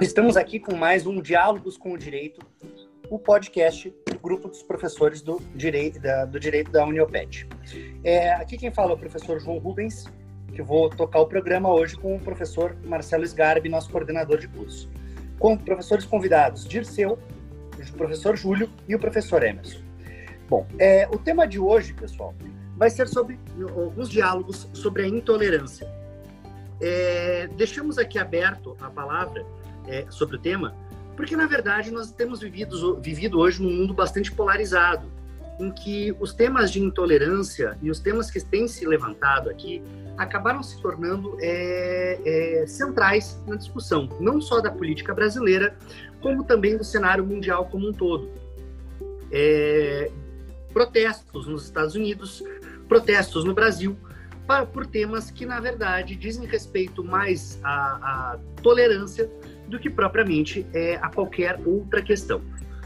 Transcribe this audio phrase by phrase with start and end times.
[0.00, 2.40] Estamos aqui com mais um Diálogos com o Direito,
[3.10, 7.48] o podcast do grupo dos professores do Direito da, do direito da Unioped.
[8.04, 10.04] É, aqui quem fala é o professor João Rubens,
[10.54, 14.88] que vou tocar o programa hoje com o professor Marcelo Sgarbi, nosso coordenador de curso.
[15.36, 17.18] Com professores convidados Dirceu,
[17.76, 19.80] o professor Júlio e o professor Emerson.
[20.48, 22.34] Bom, é, o tema de hoje, pessoal,
[22.76, 25.92] vai ser sobre alguns diálogos sobre a intolerância.
[26.80, 29.44] É, deixamos aqui aberto a palavra
[29.88, 30.74] é, sobre o tema,
[31.16, 35.10] porque na verdade nós temos vivido, vivido hoje num mundo bastante polarizado,
[35.58, 39.82] em que os temas de intolerância e os temas que têm se levantado aqui
[40.16, 45.76] acabaram se tornando é, é, centrais na discussão, não só da política brasileira,
[46.20, 48.30] como também do cenário mundial como um todo.
[49.30, 50.10] É,
[50.72, 52.42] protestos nos Estados Unidos,
[52.88, 53.96] protestos no Brasil,
[54.72, 59.30] por temas que, na verdade, dizem respeito mais à, à tolerância
[59.68, 62.40] do que propriamente é, a qualquer outra questão.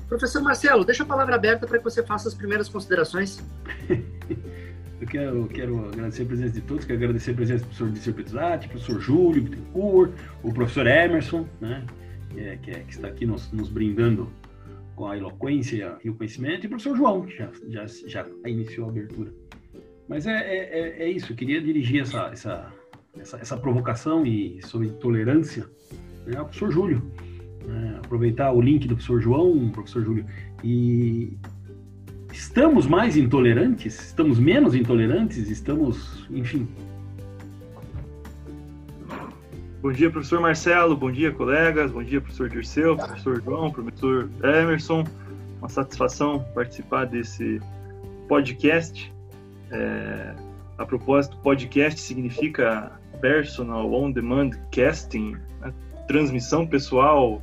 [0.09, 3.43] Professor Marcelo, deixa a palavra aberta para que você faça as primeiras considerações.
[5.01, 8.15] Eu quero, quero agradecer a presença de todos, quero agradecer a presença do professor Dicir
[8.15, 10.13] Petzati, professor Júlio Bittencourt,
[10.45, 11.85] o professor Emerson, né,
[12.31, 14.33] que, é, que, é, que está aqui nos, nos, brindando
[14.95, 18.87] com a eloquência e o conhecimento, e o professor João, que já, já, já iniciou
[18.87, 19.33] a abertura.
[20.07, 22.73] Mas é, é, é, é isso, eu queria dirigir essa, essa,
[23.19, 25.69] essa, essa provocação e sobre tolerância
[26.27, 27.03] né, ao professor Júlio.
[27.67, 30.27] Né, aproveitar o link do professor João, professor Júlio,
[30.65, 31.37] e
[32.33, 34.01] estamos mais intolerantes?
[34.01, 35.49] Estamos menos intolerantes?
[35.49, 36.67] Estamos, enfim.
[39.83, 40.97] Bom dia, professor Marcelo.
[40.97, 41.91] Bom dia, colegas.
[41.91, 45.05] Bom dia, professor Dirceu, professor João, professor Emerson.
[45.59, 47.61] Uma satisfação participar desse
[48.29, 49.13] podcast.
[49.73, 50.35] É,
[50.79, 55.73] a propósito, podcast significa Personal On Demand Casting, né?
[56.07, 57.43] Transmissão pessoal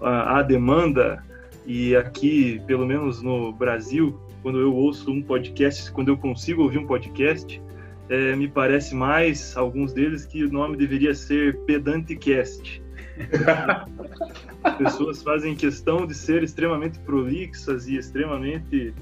[0.00, 1.22] à demanda
[1.64, 6.78] e aqui, pelo menos no Brasil, quando eu ouço um podcast, quando eu consigo ouvir
[6.78, 7.62] um podcast,
[8.08, 12.82] é, me parece mais, alguns deles, que o nome deveria ser Pedanticast.
[14.64, 18.92] As pessoas fazem questão de ser extremamente prolixas e extremamente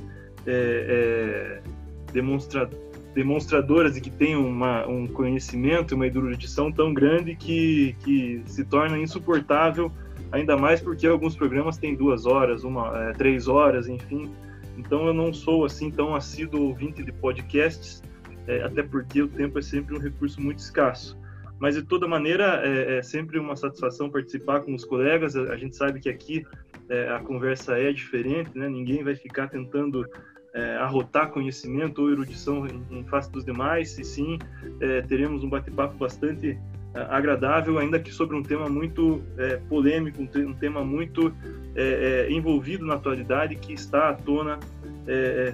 [0.46, 2.68] é, é, demonstra,
[3.14, 8.98] demonstradoras de que têm uma, um conhecimento, uma erudição tão grande que, que se torna
[8.98, 9.90] insuportável
[10.32, 14.32] ainda mais porque alguns programas têm duas horas, uma, é, três horas, enfim.
[14.76, 18.02] Então eu não sou assim tão assíduo ouvinte de podcasts,
[18.46, 21.18] é, até porque o tempo é sempre um recurso muito escasso.
[21.58, 25.36] Mas de toda maneira é, é sempre uma satisfação participar com os colegas.
[25.36, 26.46] A, a gente sabe que aqui
[26.88, 28.68] é, a conversa é diferente, né?
[28.68, 30.06] Ninguém vai ficar tentando
[30.54, 34.38] é, arrotar conhecimento ou erudição em, face dos demais, e sim
[34.80, 36.58] é, teremos um bate-papo bastante
[36.92, 41.32] é, agradável, ainda que sobre um tema muito é, polêmico, um, tema muito
[41.76, 44.58] é, é, envolvido na atualidade, que está à tona,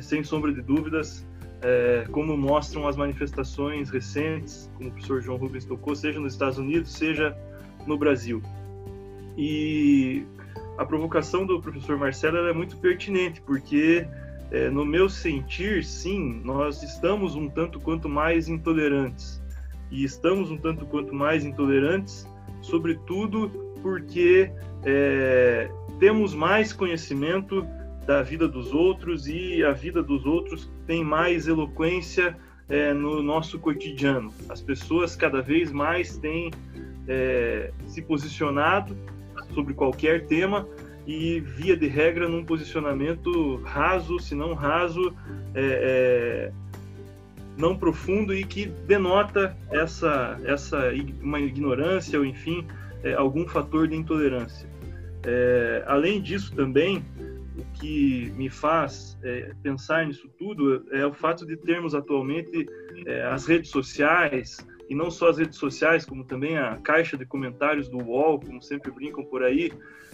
[0.03, 1.25] sem sombra de dúvidas,
[2.11, 6.93] como mostram as manifestações recentes, como o professor João Rubens tocou, seja nos Estados Unidos,
[6.93, 7.35] seja
[7.87, 8.43] no Brasil.
[9.39, 10.27] E
[10.77, 14.07] a provocação do professor Marcelo é muito pertinente, porque,
[14.73, 19.43] no meu sentir, sim, nós estamos um tanto quanto mais intolerantes
[19.91, 22.29] e estamos um tanto quanto mais intolerantes,
[22.61, 23.49] sobretudo
[23.83, 24.51] porque
[24.85, 27.67] é, temos mais conhecimento
[28.07, 32.37] da vida dos outros e a vida dos outros tem mais eloquência
[32.69, 34.33] é, no nosso cotidiano.
[34.49, 36.51] As pessoas cada vez mais têm
[37.09, 38.97] é, se posicionado
[39.55, 40.67] sobre qualquer tema
[41.07, 45.15] e, via de regra, num posicionamento raso, se não raso,
[45.55, 46.67] é, é
[47.57, 52.67] não profundo e que denota essa, essa uma ignorância ou, enfim,
[53.03, 54.69] é, algum fator de intolerância.
[55.25, 57.05] É, além disso, também,
[57.57, 62.69] o que me faz é, pensar nisso tudo é o fato de termos atualmente
[63.07, 67.27] é, as redes sociais, e não só as redes sociais, como também a caixa de
[67.27, 69.73] comentários do UOL, como sempre brincam por aí,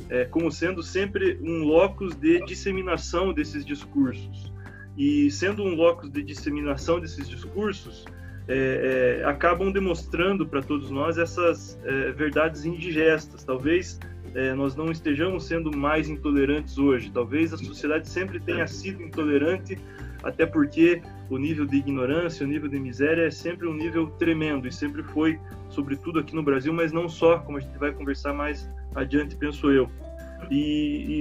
[0.08, 4.52] é, como sendo sempre um locus de disseminação desses discursos
[4.96, 8.04] e sendo um locus de disseminação desses discursos,
[8.48, 13.44] é, é, acabam demonstrando para todos nós essas é, verdades indigestas.
[13.44, 13.98] Talvez
[14.34, 19.78] é, nós não estejamos sendo mais intolerantes hoje, talvez a sociedade sempre tenha sido intolerante,
[20.22, 21.00] até porque
[21.32, 25.02] o nível de ignorância, o nível de miséria é sempre um nível tremendo e sempre
[25.02, 25.40] foi,
[25.70, 29.70] sobretudo aqui no Brasil, mas não só, como a gente vai conversar mais adiante, penso
[29.70, 29.88] eu.
[30.50, 30.56] E,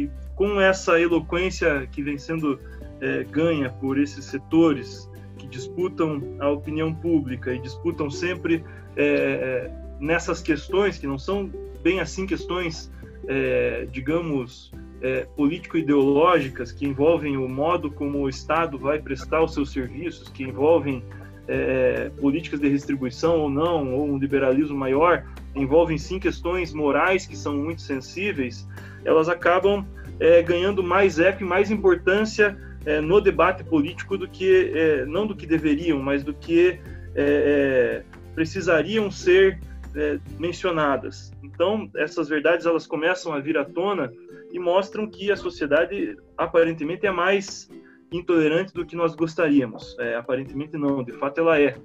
[0.03, 2.59] e com essa eloquência que vem sendo
[2.99, 8.65] é, ganha por esses setores que disputam a opinião pública e disputam sempre
[8.97, 11.49] é, é, nessas questões que não são
[11.81, 12.91] bem assim questões
[13.27, 14.71] é, digamos,
[15.01, 20.43] é, político-ideológicas que envolvem o modo como o Estado vai prestar os seus serviços, que
[20.43, 21.03] envolvem
[21.47, 25.25] é, políticas de distribuição ou não, ou um liberalismo maior,
[25.55, 28.67] envolvem sim questões morais que são muito sensíveis,
[29.03, 29.85] elas acabam
[30.19, 35.25] é, ganhando mais eco e mais importância é, no debate político do que, é, não
[35.25, 36.79] do que deveriam, mas do que
[37.15, 38.03] é,
[38.35, 39.59] precisariam ser
[40.39, 41.33] mencionadas.
[41.43, 44.09] Então, essas verdades elas começam a vir à tona
[44.51, 47.69] e mostram que a sociedade aparentemente é mais
[48.11, 49.95] intolerante do que nós gostaríamos.
[49.99, 51.75] É, aparentemente não, de fato ela é.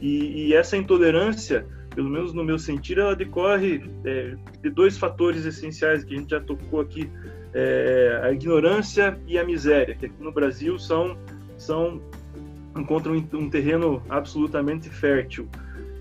[0.00, 5.44] E, e, essa intolerância, pelo menos no meu sentir, ela decorre é, de dois fatores
[5.44, 7.10] essenciais que a gente já tocou aqui:
[7.52, 11.18] é, a ignorância e a miséria, que aqui no Brasil são,
[11.58, 12.00] são
[12.76, 15.48] encontram um terreno absolutamente fértil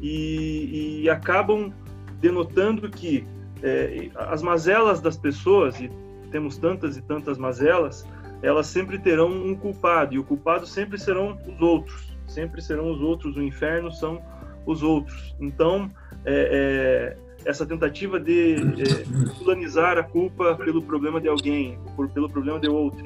[0.02, 1.72] e, e acabam
[2.20, 3.26] denotando que
[3.62, 5.90] é, as mazelas das pessoas, e
[6.34, 8.06] temos tantas e tantas mazelas,
[8.42, 13.00] elas sempre terão um culpado, e o culpado sempre serão os outros, sempre serão os
[13.00, 14.20] outros, o inferno são
[14.66, 15.36] os outros.
[15.40, 15.92] Então,
[16.26, 17.16] é,
[17.46, 22.68] é, essa tentativa de é, a culpa pelo problema de alguém, por, pelo problema de
[22.68, 23.06] outro,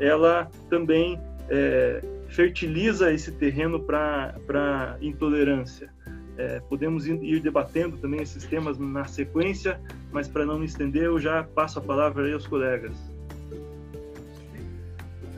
[0.00, 5.94] ela também é, fertiliza esse terreno para intolerância.
[6.38, 9.80] É, podemos ir debatendo também esses temas na sequência,
[10.12, 12.92] mas para não me estender, eu já passo a palavra aí aos colegas.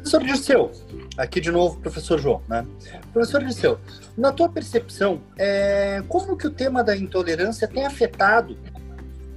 [0.09, 0.73] Professor Dirceu,
[1.19, 2.67] aqui de novo, professor João, né?
[3.12, 3.79] Professor Dirceu,
[4.17, 8.56] na tua percepção, é, como que o tema da intolerância tem afetado,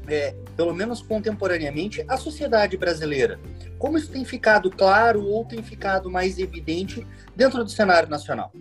[0.08, 3.38] é, pelo menos contemporaneamente, a sociedade brasileira?
[3.78, 7.06] Como isso tem ficado claro ou tem ficado mais evidente
[7.36, 8.52] dentro do cenário nacional?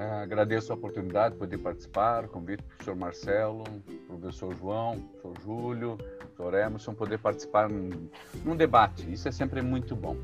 [0.00, 3.64] É, agradeço a oportunidade de poder participar, convite o professor Marcelo,
[4.06, 8.08] professor João, professor Júlio, professor Emerson, poder participar num,
[8.42, 9.12] num, debate.
[9.12, 10.16] Isso é sempre muito bom.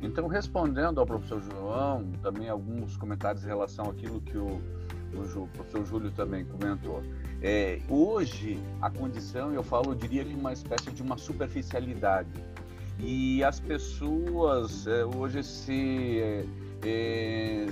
[0.00, 4.62] Então, respondendo ao professor João, também alguns comentários em relação àquilo que o,
[5.12, 7.02] o professor Júlio também comentou.
[7.42, 12.30] É, hoje, a condição, eu falo, eu diria que uma espécie de uma superficialidade.
[13.00, 16.44] E as pessoas é, hoje se, é,
[16.84, 17.66] é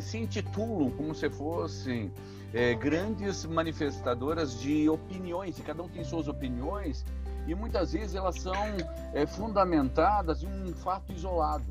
[0.00, 2.12] se intitulam como se fossem
[2.52, 7.04] é, grandes manifestadoras de opiniões, e cada um tem suas opiniões,
[7.46, 8.54] e muitas vezes elas são
[9.12, 11.64] é, fundamentadas em um fato isolado.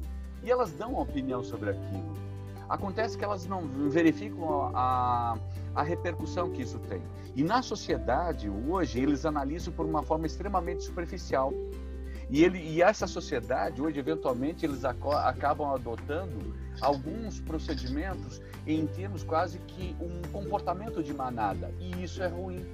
[0.43, 2.13] E elas dão uma opinião sobre aquilo.
[2.67, 5.37] Acontece que elas não verificam a,
[5.75, 7.01] a repercussão que isso tem.
[7.35, 11.53] E na sociedade, hoje, eles analisam por uma forma extremamente superficial.
[12.31, 19.59] E, ele, e essa sociedade, hoje, eventualmente, eles acabam adotando alguns procedimentos em termos quase
[19.59, 21.73] que um comportamento de manada.
[21.77, 22.65] E isso é ruim.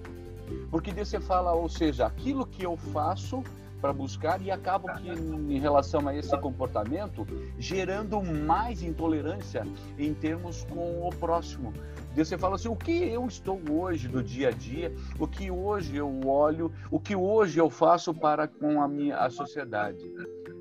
[0.69, 3.44] Porque você fala, ou seja, aquilo que eu faço
[3.81, 7.27] para buscar e acabo que em relação a esse comportamento
[7.57, 9.65] gerando mais intolerância
[9.98, 11.74] em termos com o próximo.
[12.18, 15.52] Deus você fala assim, o que eu estou hoje do dia a dia, o que
[15.52, 20.04] hoje eu olho, o que hoje eu faço para com a minha a sociedade.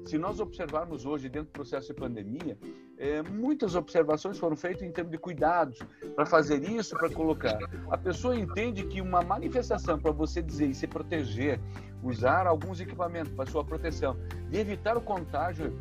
[0.05, 2.59] Se nós observarmos hoje dentro do processo de pandemia,
[2.99, 5.79] é, muitas observações foram feitas em termos de cuidados
[6.15, 7.59] para fazer isso, para colocar.
[7.91, 11.59] A pessoa entende que uma manifestação para você dizer e se proteger,
[12.03, 14.15] usar alguns equipamentos para sua proteção,
[14.51, 15.73] de evitar o contágio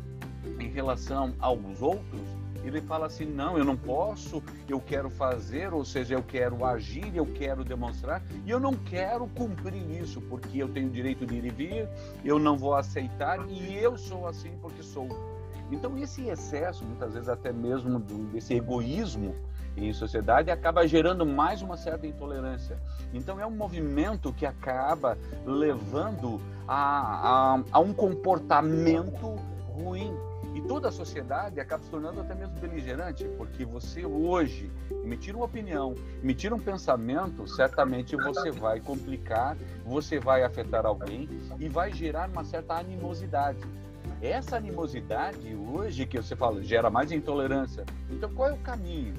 [0.58, 2.35] em relação aos outros,
[2.68, 7.14] ele fala assim: não, eu não posso, eu quero fazer, ou seja, eu quero agir,
[7.14, 11.44] eu quero demonstrar, e eu não quero cumprir isso, porque eu tenho direito de ir
[11.44, 11.88] e vir,
[12.24, 15.08] eu não vou aceitar, e eu sou assim porque sou.
[15.70, 19.34] Então, esse excesso, muitas vezes até mesmo desse egoísmo
[19.76, 22.78] em sociedade, acaba gerando mais uma certa intolerância.
[23.12, 29.36] Então, é um movimento que acaba levando a, a, a um comportamento
[29.74, 30.16] ruim
[30.56, 34.72] e toda a sociedade acaba se tornando até mesmo beligerante, porque você hoje
[35.04, 41.68] emitir uma opinião, emitir um pensamento, certamente você vai complicar, você vai afetar alguém e
[41.68, 43.58] vai gerar uma certa animosidade.
[44.22, 47.84] Essa animosidade hoje que você fala gera mais intolerância.
[48.08, 49.12] Então qual é o caminho?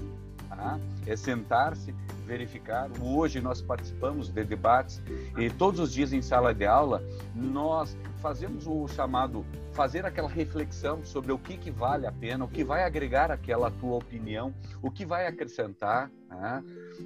[0.49, 1.93] Ah, é sentar-se,
[2.25, 2.89] verificar.
[3.01, 5.01] Hoje nós participamos de debates
[5.37, 7.01] e todos os dias em sala de aula
[7.33, 12.47] nós fazemos o chamado fazer aquela reflexão sobre o que, que vale a pena, o
[12.47, 16.63] que vai agregar aquela tua opinião, o que vai acrescentar, né?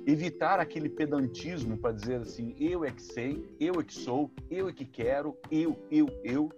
[0.08, 4.70] evitar aquele pedantismo para dizer assim, eu é que sei, eu é que sou, eu
[4.70, 6.50] é que quero, eu, eu, eu,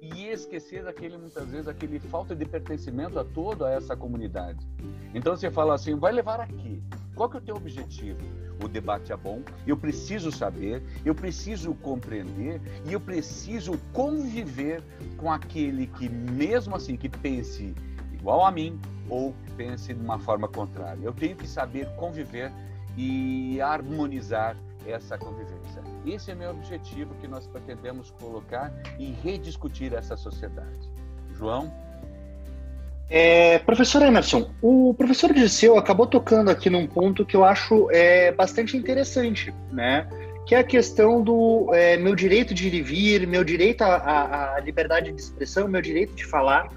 [0.00, 4.66] e esquecer aquele muitas vezes aquele falta de pertencimento a toda essa comunidade.
[5.14, 6.82] Então você fala assim, vai levar aqui,
[7.18, 8.20] Qual que é o teu objetivo?
[8.62, 14.84] O debate é bom, eu preciso saber, eu preciso compreender e eu preciso conviver
[15.16, 17.74] com aquele que, mesmo assim, que pense
[18.12, 21.00] igual a mim ou pense de uma forma contrária.
[21.02, 22.52] Eu tenho que saber conviver
[22.96, 24.56] e harmonizar
[24.86, 25.82] essa convivência.
[26.06, 30.88] Esse é meu objetivo que nós pretendemos colocar e rediscutir essa sociedade.
[31.34, 31.87] João?
[33.10, 38.30] É, professor Emerson, o professor Dirceu acabou tocando aqui num ponto que eu acho é,
[38.32, 40.06] bastante interessante, né?
[40.46, 44.60] Que é a questão do é, meu direito de ir e vir, meu direito à,
[44.62, 46.68] liberdade de expressão, meu direito de falar,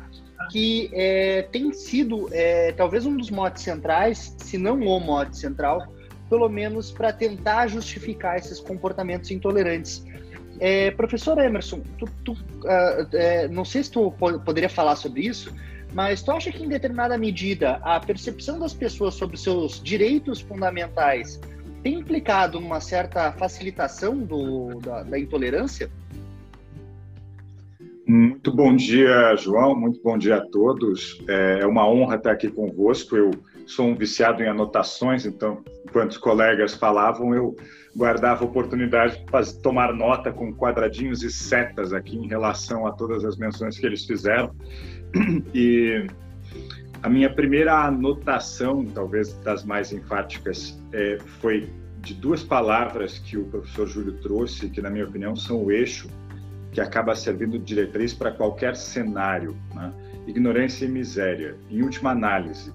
[0.51, 5.85] que é, tem sido é, talvez um dos motes centrais, se não o mote central,
[6.29, 10.05] pelo menos para tentar justificar esses comportamentos intolerantes.
[10.61, 14.11] É, professor Emerson, tu, tu, uh, não sei se tu
[14.45, 15.53] poderia falar sobre isso,
[15.93, 21.39] mas tu acha que em determinada medida a percepção das pessoas sobre seus direitos fundamentais
[21.83, 25.89] tem implicado numa certa facilitação do, da, da intolerância?
[28.07, 29.75] Muito bom dia, João.
[29.75, 31.23] Muito bom dia a todos.
[31.27, 33.15] É, é uma honra estar aqui convosco.
[33.15, 33.31] Eu
[33.65, 37.55] sou um viciado em anotações, então, enquanto os colegas falavam, eu
[37.95, 43.23] guardava a oportunidade de tomar nota com quadradinhos e setas aqui em relação a todas
[43.23, 44.53] as menções que eles fizeram.
[45.53, 46.07] E
[47.03, 53.45] a minha primeira anotação, talvez das mais enfáticas, é, foi de duas palavras que o
[53.45, 56.09] professor Júlio trouxe, que, na minha opinião, são o eixo
[56.71, 59.55] que acaba servindo de diretriz para qualquer cenário.
[59.73, 59.93] Né?
[60.27, 62.73] Ignorância e miséria, em última análise.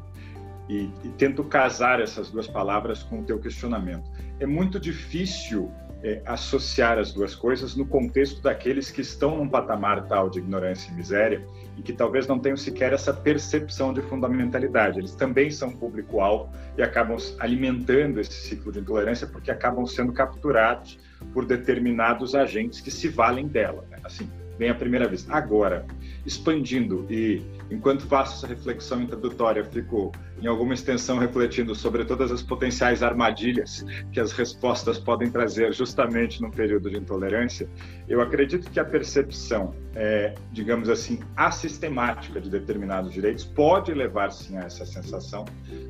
[0.69, 4.05] E, e, tento casar essas duas palavras com o teu questionamento.
[4.41, 5.71] É muito difícil
[6.03, 10.91] é, associar as duas coisas no contexto daqueles que estão num patamar tal de ignorância
[10.91, 14.99] e miséria e que talvez não tenham sequer essa percepção de fundamentalidade.
[14.99, 20.99] Eles também são público-alvo e acabam alimentando esse ciclo de intolerância porque acabam sendo capturados
[21.33, 23.85] por determinados agentes que se valem dela.
[23.91, 23.99] Né?
[24.03, 25.35] Assim, bem à primeira vista.
[25.35, 25.85] Agora,
[26.27, 30.11] expandindo e enquanto faço essa reflexão introdutória, fico
[30.43, 36.43] em alguma extensão refletindo sobre todas as potenciais armadilhas que as respostas podem trazer justamente
[36.43, 37.69] num período de intolerância.
[38.09, 44.57] Eu acredito que a percepção, é, digamos assim, assistemática de determinados direitos pode levar sim
[44.57, 45.45] a essa sensação,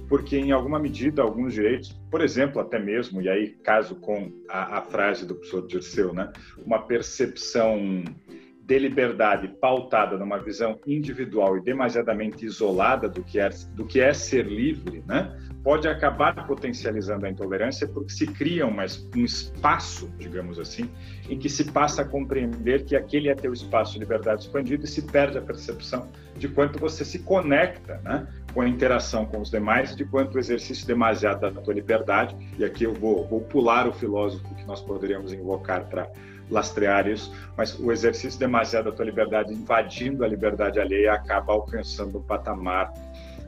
[0.08, 4.78] porque em alguma medida alguns direitos, por exemplo, até mesmo, e aí caso com a,
[4.78, 6.30] a frase do professor Dirceu, né,
[6.64, 8.04] uma percepção
[8.66, 14.12] de liberdade pautada numa visão individual e demasiadamente isolada do que é, do que é
[14.12, 20.58] ser livre, né, pode acabar potencializando a intolerância porque se cria uma, um espaço, digamos
[20.58, 20.90] assim,
[21.30, 24.88] em que se passa a compreender que aquele é teu espaço de liberdade expandido e
[24.88, 29.50] se perde a percepção de quanto você se conecta né, com a interação com os
[29.50, 33.87] demais de quanto o exercício demasiado da tua liberdade, e aqui eu vou, vou pular
[33.87, 36.11] o filósofo que nós poderíamos invocar para
[36.50, 42.18] lastrear isso, mas o exercício demasiado da tua liberdade invadindo a liberdade alheia acaba alcançando
[42.18, 42.92] um patamar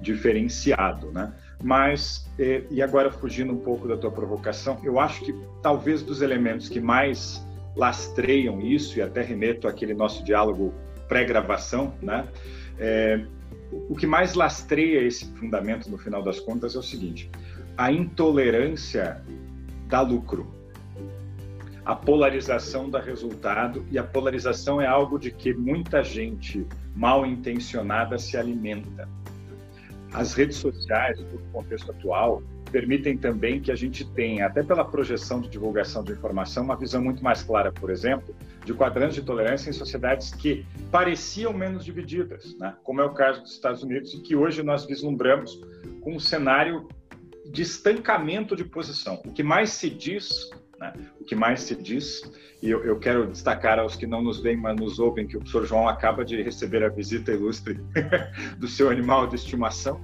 [0.00, 1.32] diferenciado, né?
[1.62, 2.28] Mas,
[2.70, 6.80] e agora fugindo um pouco da tua provocação, eu acho que talvez dos elementos que
[6.80, 10.72] mais lastreiam isso, e até remeto àquele nosso diálogo
[11.08, 12.28] pré-gravação, né?
[12.78, 13.24] É,
[13.70, 17.30] o que mais lastreia esse fundamento, no final das contas, é o seguinte:
[17.76, 19.22] a intolerância
[19.88, 20.46] dá lucro
[21.84, 28.18] a polarização dá resultado e a polarização é algo de que muita gente mal intencionada
[28.18, 29.08] se alimenta.
[30.12, 35.40] As redes sociais, no contexto atual, permitem também que a gente tenha, até pela projeção
[35.40, 39.70] de divulgação de informação, uma visão muito mais clara, por exemplo, de quadrantes de tolerância
[39.70, 42.74] em sociedades que pareciam menos divididas, né?
[42.84, 45.60] como é o caso dos Estados Unidos, e que hoje nós vislumbramos
[46.00, 46.86] com um cenário
[47.46, 49.22] de estancamento de posição.
[49.24, 50.92] O que mais se diz né?
[51.20, 52.22] O que mais se diz,
[52.62, 55.40] e eu, eu, quero destacar aos que não nos veem, mas nos ouvem, que o
[55.40, 57.80] professor João acaba de receber a visita ilustre
[58.58, 60.00] do seu animal de estimação.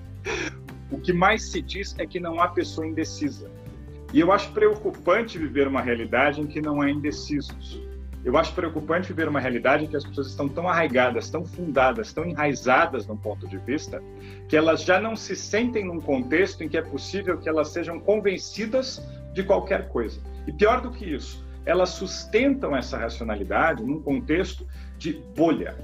[0.90, 3.50] o que mais se diz é que não há pessoa indecisa.
[4.12, 7.80] E eu acho preocupante viver uma realidade em que não há indecisos.
[8.24, 12.12] Eu acho preocupante viver uma realidade em que as pessoas estão tão arraigadas, tão fundadas,
[12.12, 14.02] tão enraizadas num ponto de vista,
[14.48, 18.00] que elas já não se sentem num contexto em que é possível que elas sejam
[18.00, 19.00] convencidas
[19.32, 20.20] de qualquer coisa.
[20.46, 24.66] E pior do que isso, elas sustentam essa racionalidade num contexto
[24.96, 25.76] de bolha,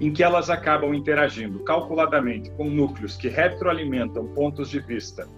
[0.00, 5.28] em que elas acabam interagindo calculadamente com núcleos que retroalimentam pontos de vista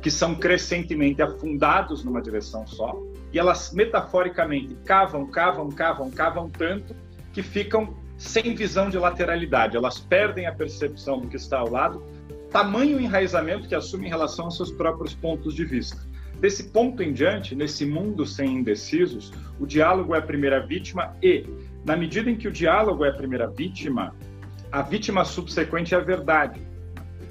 [0.00, 2.98] que são crescentemente afundados numa direção só,
[3.32, 6.96] e elas metaforicamente cavam, cavam, cavam, cavam tanto
[7.32, 9.76] que ficam sem visão de lateralidade.
[9.76, 12.02] Elas perdem a percepção do que está ao lado
[12.50, 15.98] tamanho enraizamento que assume em relação aos seus próprios pontos de vista.
[16.40, 21.44] Desse ponto em diante, nesse mundo sem indecisos, o diálogo é a primeira vítima e,
[21.84, 24.16] na medida em que o diálogo é a primeira vítima,
[24.72, 26.60] a vítima subsequente é a verdade.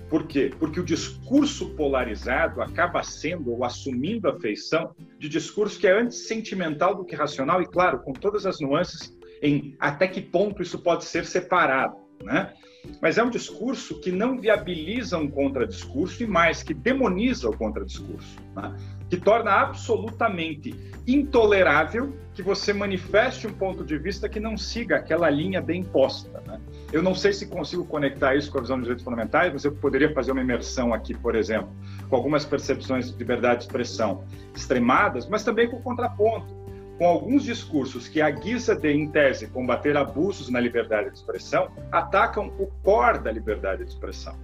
[0.09, 0.51] Por quê?
[0.57, 6.27] Porque o discurso polarizado acaba sendo ou assumindo a feição de discurso que é antes
[6.27, 10.79] sentimental do que racional e, claro, com todas as nuances em até que ponto isso
[10.79, 12.53] pode ser separado, né?
[13.01, 18.37] Mas é um discurso que não viabiliza um contradiscurso e mais, que demoniza o contradiscurso,
[18.55, 18.75] né?
[19.09, 20.75] que torna absolutamente
[21.07, 26.41] intolerável que você manifeste um ponto de vista que não siga aquela linha bem posta.
[26.45, 26.59] Né?
[26.93, 29.71] Eu não sei se consigo conectar isso com a visão dos direitos fundamentais, mas eu
[29.71, 31.69] poderia fazer uma imersão aqui, por exemplo,
[32.07, 34.23] com algumas percepções de liberdade de expressão
[34.55, 36.58] extremadas, mas também com contraponto
[36.99, 41.69] com alguns discursos que, à guisa de, em tese, combater abusos na liberdade de expressão,
[41.89, 44.35] atacam o core da liberdade de expressão.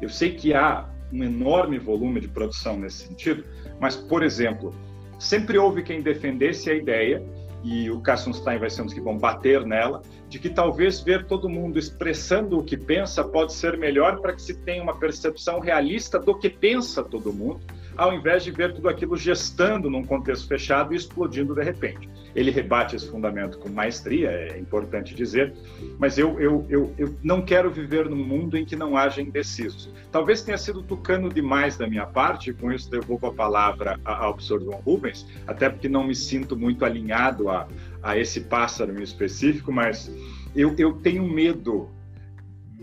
[0.00, 3.44] Eu sei que há um enorme volume de produção nesse sentido,
[3.80, 4.72] mas, por exemplo,
[5.18, 7.20] sempre houve quem defendesse a ideia,
[7.64, 11.26] e o Kassenstein vai ser um dos que vão bater nela, de que talvez ver
[11.26, 15.58] todo mundo expressando o que pensa pode ser melhor para que se tenha uma percepção
[15.58, 17.60] realista do que pensa todo mundo,
[17.96, 22.08] ao invés de ver tudo aquilo gestando num contexto fechado e explodindo de repente.
[22.34, 25.54] Ele rebate esse fundamento com maestria, é importante dizer,
[25.98, 29.90] mas eu, eu, eu, eu não quero viver num mundo em que não haja indecisos.
[30.12, 34.60] Talvez tenha sido tucano demais da minha parte, com isso devolvo a palavra ao professor
[34.60, 37.66] João Rubens, até porque não me sinto muito alinhado a,
[38.02, 40.10] a esse pássaro em específico, mas
[40.54, 41.90] eu, eu tenho medo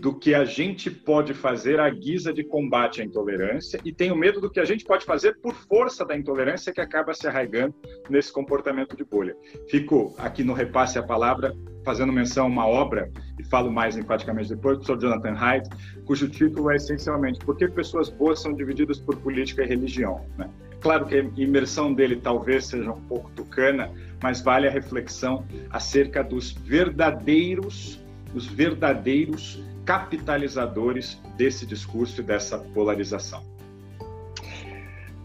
[0.04, 4.38] do que a gente pode fazer à guisa de combate à intolerância e tenho medo
[4.38, 7.74] do que a gente pode fazer por força da intolerância que acaba se arraigando
[8.10, 9.34] nesse comportamento de bolha.
[9.66, 14.50] Fico aqui no repasse a palavra fazendo menção a uma obra, e falo mais enfaticamente
[14.50, 14.98] depois, do Sr.
[14.98, 15.70] Jonathan Haidt,
[16.04, 20.26] cujo título é essencialmente Por que pessoas boas são divididas por política e religião?
[20.36, 20.50] Né?
[20.82, 23.90] Claro que a imersão dele talvez seja um pouco tucana,
[24.22, 28.03] mas vale a reflexão acerca dos verdadeiros,
[28.34, 33.42] os verdadeiros capitalizadores desse discurso e dessa polarização.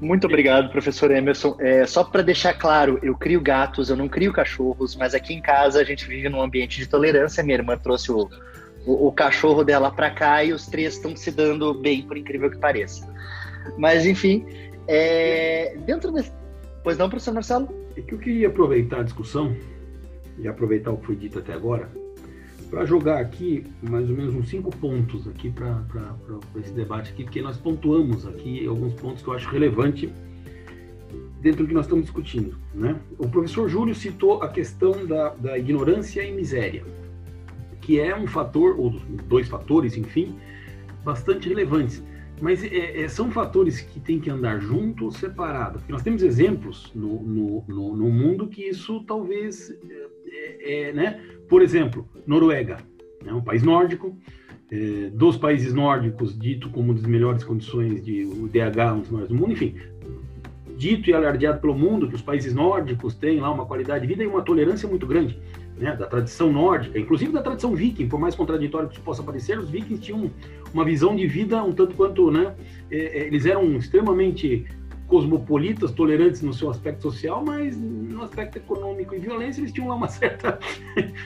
[0.02, 1.58] Muito obrigado, professor Emerson.
[1.60, 5.42] É, só para deixar claro, eu crio gatos, eu não crio cachorros, mas aqui em
[5.42, 7.44] casa a gente vive num ambiente de tolerância.
[7.44, 8.30] Minha irmã trouxe o,
[8.86, 12.50] o, o cachorro dela para cá e os três estão se dando bem, por incrível
[12.50, 13.14] que pareça.
[13.78, 14.46] Mas, enfim,
[14.88, 16.32] é, dentro desse.
[16.82, 17.68] Pois não, professor Marcelo?
[17.98, 19.54] É que eu queria aproveitar a discussão
[20.38, 21.90] e aproveitar o que foi dito até agora
[22.70, 25.84] para jogar aqui mais ou menos uns cinco pontos aqui para
[26.58, 30.12] esse debate aqui, porque nós pontuamos aqui alguns pontos que eu acho relevante
[31.42, 32.56] dentro do que nós estamos discutindo.
[32.74, 32.96] Né?
[33.18, 36.84] O professor Júlio citou a questão da, da ignorância e miséria,
[37.82, 38.92] que é um fator, ou
[39.28, 40.36] dois fatores, enfim,
[41.04, 42.04] bastante relevantes.
[42.42, 45.82] Mas é, é, são fatores que têm que andar juntos ou separados.
[45.82, 49.76] Porque nós temos exemplos no, no, no, no mundo que isso talvez
[50.32, 51.22] é, é, né?
[51.48, 52.78] Por exemplo, Noruega,
[53.26, 54.18] é um país nórdico,
[54.72, 59.10] é, dos países nórdicos, dito como uma das melhores condições de o DH, um dos
[59.10, 59.76] maiores do mundo, enfim,
[60.78, 64.24] dito e alardeado pelo mundo que os países nórdicos têm lá uma qualidade de vida
[64.24, 65.38] e uma tolerância muito grande,
[65.80, 69.58] né, da tradição nórdica, inclusive da tradição viking, por mais contraditório que isso possa parecer,
[69.58, 70.30] os vikings tinham
[70.74, 72.54] uma visão de vida um tanto quanto, né,
[72.92, 74.68] é, é eles eram extremamente
[75.08, 79.96] cosmopolitas, tolerantes no seu aspecto social, mas no aspecto econômico e violência eles tinham lá
[79.96, 80.60] uma certa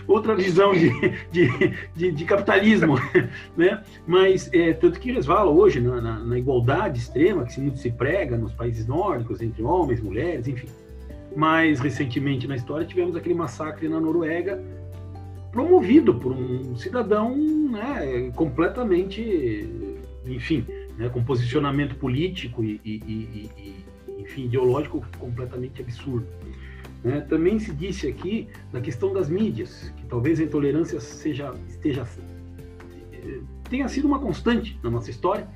[0.07, 0.89] outra visão de,
[1.29, 1.49] de,
[1.93, 2.95] de, de capitalismo,
[3.57, 3.83] né?
[4.07, 7.91] Mas é, tanto que eles falam hoje na, na, na, igualdade extrema que muito se
[7.91, 10.69] prega nos países nórdicos entre homens, mulheres, enfim.
[11.35, 14.63] Mais recentemente na história tivemos aquele massacre na Noruega
[15.51, 17.35] promovido por um cidadão
[17.69, 19.69] né, completamente,
[20.25, 20.65] enfim,
[20.97, 26.25] né, com posicionamento político e, e, e, e, enfim, ideológico completamente absurdo.
[27.03, 27.21] Né?
[27.21, 32.07] Também se disse aqui da questão das mídias, que talvez a intolerância seja, esteja,
[33.11, 35.47] eh, tenha sido uma constante na nossa história.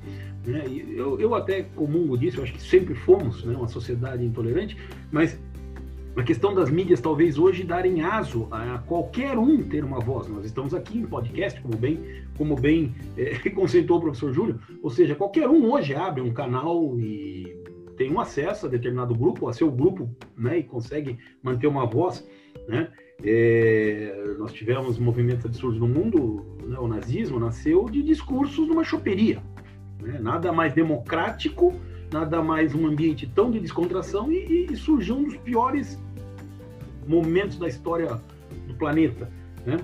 [0.46, 0.64] Né?
[0.94, 4.76] Eu, eu até comungo disso, eu acho que sempre fomos né, uma sociedade intolerante,
[5.10, 5.40] mas
[6.16, 10.28] a questão das mídias talvez hoje darem aso a qualquer um ter uma voz.
[10.28, 12.00] Nós estamos aqui em podcast, como bem,
[12.36, 13.32] como bem é,
[13.92, 17.56] o professor Júlio, ou seja, qualquer um hoje abre um canal e
[17.96, 22.26] tem um acesso a determinado grupo, a seu grupo, né, e consegue manter uma voz,
[22.68, 22.90] né?
[23.24, 29.42] É, nós tivemos movimentos absurdos no mundo, né, o nazismo nasceu de discursos numa choperia,
[30.00, 30.20] né?
[30.20, 31.74] nada mais democrático,
[32.12, 35.98] nada mais um ambiente tão de descontração e, e surgiu um dos piores
[37.06, 38.20] momentos da história
[38.66, 39.30] do planeta,
[39.64, 39.78] né?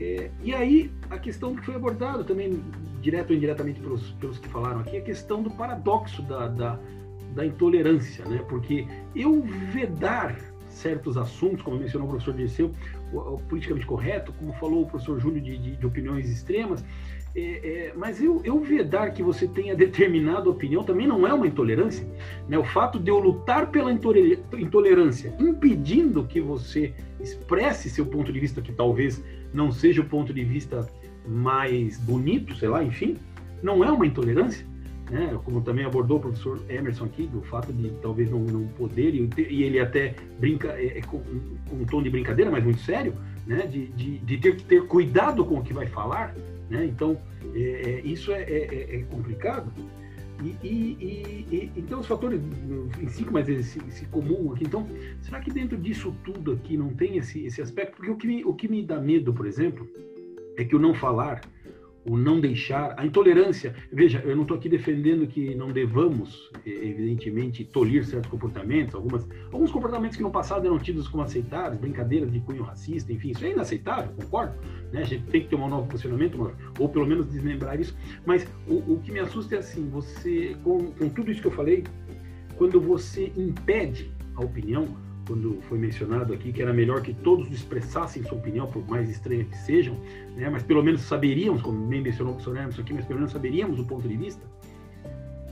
[0.00, 2.62] É, e aí, a questão que foi abordada também,
[3.00, 6.78] direto ou indiretamente pelos, pelos que falaram aqui, a questão do paradoxo da, da,
[7.34, 8.44] da intolerância, né?
[8.48, 10.36] Porque eu vedar
[10.68, 12.72] certos assuntos, como mencionou o professor Dirceu,
[13.12, 16.84] o politicamente correto, como falou o professor Júlio de, de, de opiniões extremas,
[17.34, 21.46] é, é, mas eu, eu vedar que você tenha determinada opinião também não é uma
[21.46, 22.06] intolerância.
[22.46, 22.58] Né?
[22.58, 28.60] O fato de eu lutar pela intolerância, impedindo que você expresse seu ponto de vista,
[28.60, 30.86] que talvez não seja o ponto de vista
[31.26, 33.16] mais bonito, sei lá, enfim,
[33.62, 34.66] não é uma intolerância.
[35.12, 35.38] Né?
[35.44, 39.28] Como também abordou o professor Emerson aqui, do fato de talvez não, não poder, e,
[39.36, 41.20] e ele até brinca é, é com,
[41.68, 43.14] com, um tom de brincadeira, mas muito sério,
[43.46, 43.66] né?
[43.66, 46.34] de, de, de ter que ter cuidado com o que vai falar.
[46.70, 46.86] Né?
[46.86, 47.20] Então,
[47.54, 49.70] é, é, isso é, é, é, complicado.
[50.42, 52.40] E, e, e, então, os fatores
[53.08, 54.64] si, mas esse, esse, comum aqui.
[54.64, 54.88] Então,
[55.20, 57.96] será que dentro disso tudo aqui não tem esse, esse aspecto?
[57.96, 59.86] Porque o que, me, o que me dá medo, por exemplo,
[60.56, 61.42] é que o não falar
[62.04, 63.74] o não deixar, a intolerância.
[63.92, 69.70] Veja, eu não estou aqui defendendo que não devamos, evidentemente, tolir certos comportamentos, algumas, alguns
[69.70, 73.50] comportamentos que no passado eram tidos como aceitáveis, brincadeiras de cunho racista, enfim, isso é
[73.50, 74.54] inaceitável, concordo.
[74.92, 75.02] Né?
[75.02, 77.96] A gente tem que ter um novo posicionamento, ou pelo menos desmembrar isso.
[78.26, 81.52] Mas o, o que me assusta é assim, você, com, com tudo isso que eu
[81.52, 81.84] falei,
[82.56, 84.88] quando você impede a opinião,
[85.26, 89.44] quando foi mencionado aqui que era melhor que todos expressassem sua opinião, por mais estranha
[89.44, 89.96] que sejam,
[90.36, 93.32] né, mas pelo menos saberíamos, como bem mencionou o professor Emerson aqui, mas pelo menos
[93.32, 94.42] saberíamos o ponto de vista.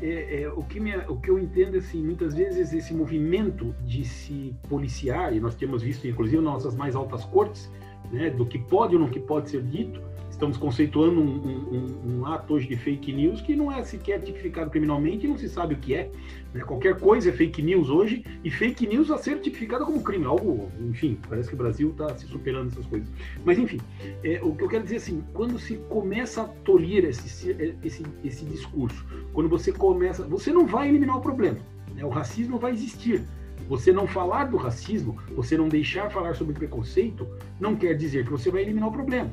[0.02, 3.74] É, é, o, que me, o que eu entendo é assim, muitas vezes esse movimento
[3.84, 7.70] de se policiar, e nós temos visto inclusive nas nossas mais altas cortes,
[8.10, 10.00] né, do que pode ou não que pode ser dito,
[10.40, 14.70] estamos conceituando um, um, um, ato hoje de fake news que não é sequer tipificado
[14.70, 16.10] criminalmente e não se sabe o que é.
[16.54, 16.62] Né?
[16.62, 20.24] Qualquer coisa é fake news hoje e fake news a ser tipificada como crime.
[20.24, 23.08] Algo, enfim, parece que o Brasil está se superando essas coisas.
[23.44, 23.78] Mas, enfim,
[24.24, 28.44] é, o que eu quero dizer assim, quando se começa a tolir esse, esse, esse
[28.46, 30.24] discurso, quando você começa.
[30.24, 31.58] Você não vai eliminar o problema.
[31.94, 32.02] Né?
[32.02, 33.22] O racismo vai existir.
[33.68, 37.28] Você não falar do racismo, você não deixar falar sobre preconceito,
[37.60, 39.30] não quer dizer que você vai eliminar o problema.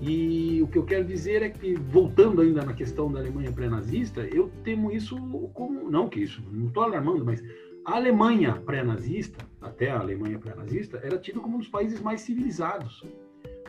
[0.00, 4.22] E o que eu quero dizer é que, voltando ainda na questão da Alemanha pré-nazista,
[4.22, 5.16] eu temo isso
[5.52, 5.90] como.
[5.90, 7.42] Não que isso, não estou alarmando, mas
[7.84, 13.04] a Alemanha pré-nazista, até a Alemanha pré-nazista, era tida como um dos países mais civilizados,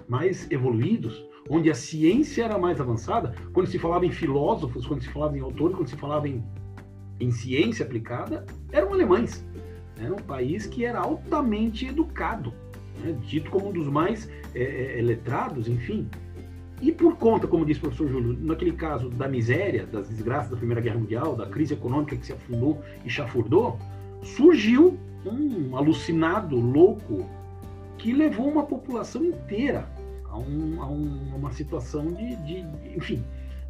[0.07, 3.35] mais evoluídos, onde a ciência era mais avançada.
[3.51, 6.41] Quando se falava em filósofos, quando se falava em autores, quando se falava em,
[7.19, 9.45] em ciência aplicada, eram alemães.
[9.99, 12.53] Era um país que era altamente educado
[13.03, 16.07] né, dito como um dos mais é, é, letrados, enfim.
[16.81, 20.57] E por conta, como disse o professor Júlio, naquele caso da miséria, das desgraças da
[20.57, 23.77] Primeira Guerra Mundial, da crise econômica que se afundou e chafurdou,
[24.23, 27.29] surgiu um alucinado, louco,
[27.97, 29.87] que levou uma população inteira
[30.27, 33.23] a, um, a, um, uma situação de, de, de enfim,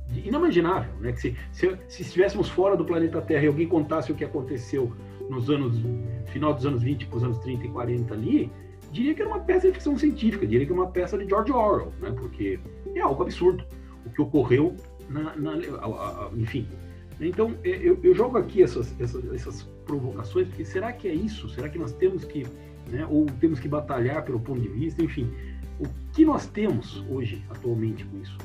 [0.07, 0.93] de inimaginável.
[1.01, 1.11] Né?
[1.11, 4.93] Que se, se, se estivéssemos fora do planeta Terra e alguém contasse o que aconteceu
[5.29, 5.81] nos anos,
[6.27, 8.51] final dos anos 20 para os anos 30 e 40 ali,
[8.91, 11.51] diria que era uma peça de ficção científica, diria que é uma peça de George
[11.51, 12.11] Orwell, né?
[12.11, 12.59] porque
[12.93, 13.63] é algo absurdo
[14.05, 14.75] o que ocorreu,
[15.09, 16.67] na, na a, a, enfim.
[17.19, 21.49] Então, é, eu, eu jogo aqui essas, essas, essas, provocações, porque será que é isso?
[21.49, 22.45] Será que nós temos que,
[22.89, 25.03] né, ou temos que batalhar pelo ponto de vista?
[25.03, 25.29] Enfim,
[25.79, 28.37] o que nós temos hoje, atualmente, com isso?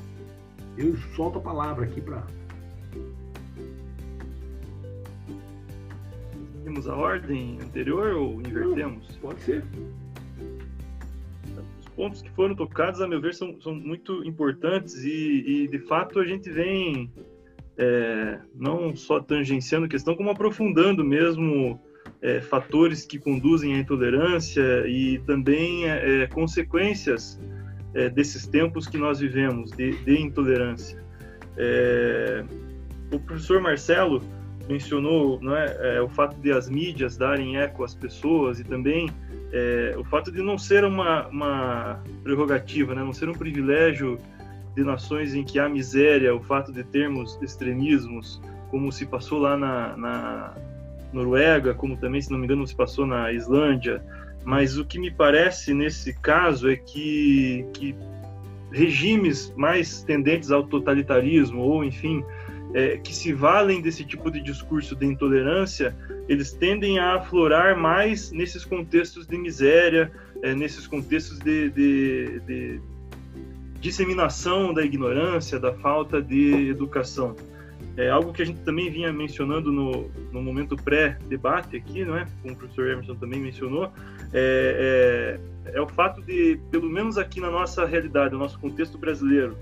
[0.77, 2.27] Eu solto a palavra aqui para
[6.65, 9.09] Temos a ordem anterior ou invertemos?
[9.09, 9.65] Não, pode ser
[11.97, 16.21] pontos que foram tocados, a meu ver, são, são muito importantes e, e, de fato,
[16.21, 17.11] a gente vem
[17.77, 21.81] é, não só tangenciando a questão, como aprofundando mesmo
[22.21, 27.41] é, fatores que conduzem à intolerância e também é, é consequências
[27.95, 31.03] é, desses tempos que nós vivemos de, de intolerância.
[31.57, 32.45] É,
[33.13, 34.23] o professor Marcelo
[34.69, 39.09] mencionou não é, o fato de as mídias darem eco às pessoas e também
[39.53, 44.19] é, o fato de não ser uma, uma prerrogativa, né, não ser um privilégio
[44.75, 49.57] de nações em que há miséria, o fato de termos extremismos, como se passou lá
[49.57, 50.55] na, na
[51.13, 54.03] Noruega, como também, se não me engano, se passou na Islândia.
[54.45, 57.97] Mas o que me parece nesse caso é que, que
[58.71, 62.23] regimes mais tendentes ao totalitarismo, ou enfim,
[62.75, 65.95] é, que se valem desse tipo de discurso de intolerância,
[66.29, 70.11] eles tendem a aflorar mais nesses contextos de miséria,
[70.43, 72.81] é, nesses contextos de, de, de,
[73.81, 77.37] disseminação da ignorância, da falta de educação.
[77.97, 82.27] É algo que a gente também vinha mencionando no, no momento pré-debate aqui, não é?
[82.43, 83.91] Como o professor Emerson também mencionou,
[84.35, 88.99] é, é, é, o fato de, pelo menos aqui na nossa realidade, no nosso contexto
[88.99, 89.57] brasileiro,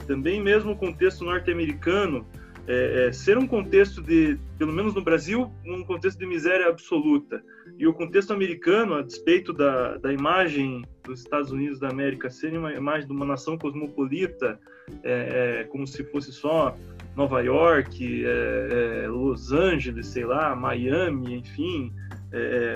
[0.00, 2.24] e também mesmo o contexto norte-americano,
[2.66, 7.42] é, é, ser um contexto de, pelo menos no Brasil, um contexto de miséria absoluta.
[7.76, 12.56] E o contexto americano, a despeito da, da imagem dos Estados Unidos da América ser
[12.56, 14.60] uma imagem de uma nação cosmopolita,
[15.02, 16.76] é, é como se fosse só
[17.16, 21.92] Nova York, é, é, Los Angeles, sei lá, Miami, enfim,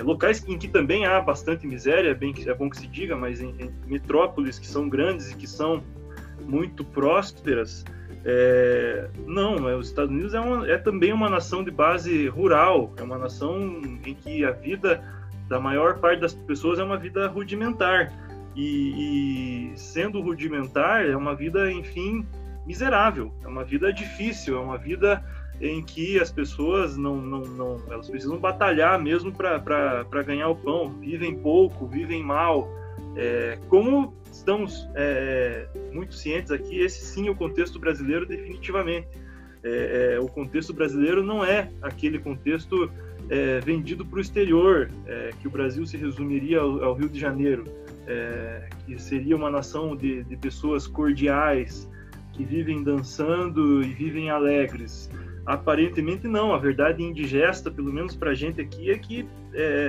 [0.03, 3.41] locais em que também há bastante miséria, é bem, é bom que se diga, mas
[3.41, 5.81] em, em metrópoles que são grandes e que são
[6.45, 7.83] muito prósperas,
[8.29, 12.91] é, não, é, os Estados Unidos é, uma, é, também uma nação de base rural,
[12.97, 15.01] é uma nação em que a vida
[15.47, 18.11] da maior parte das pessoas é uma vida rudimentar.
[18.53, 22.27] E, e sendo rudimentar, é uma vida, enfim,
[22.65, 25.23] miserável, é uma vida difícil, é uma vida
[25.61, 30.89] em que as pessoas não, não, não elas precisam batalhar mesmo para ganhar o pão,
[30.99, 32.67] vivem pouco, vivem mal.
[33.17, 39.07] É, como estamos é, muito cientes aqui, esse sim é o contexto brasileiro definitivamente.
[39.63, 42.89] É, é, o contexto brasileiro não é aquele contexto
[43.29, 47.19] é, vendido para o exterior, é, que o Brasil se resumiria ao, ao Rio de
[47.19, 47.65] Janeiro,
[48.85, 51.89] que seria uma nação de, de, pessoas cordiais,
[52.31, 55.09] que vivem dançando e vivem alegres.
[55.47, 59.25] Aparentemente não, a verdade indigesta, pelo menos para a gente aqui, é que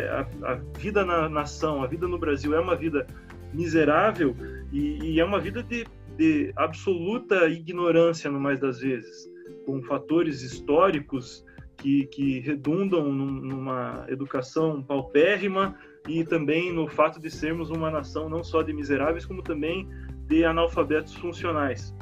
[0.08, 3.04] a, a vida na nação, a vida no Brasil é uma vida
[3.52, 4.36] miserável
[4.72, 5.84] e, e é uma vida de,
[6.16, 9.28] de, absoluta ignorância, no mais das vezes,
[9.66, 11.44] com fatores históricos
[11.76, 15.74] que, que redundam num, numa educação paupérrima
[16.06, 19.88] e também no fato de sermos uma nação não só de miseráveis, como também
[20.28, 21.92] de analfabetos funcionais.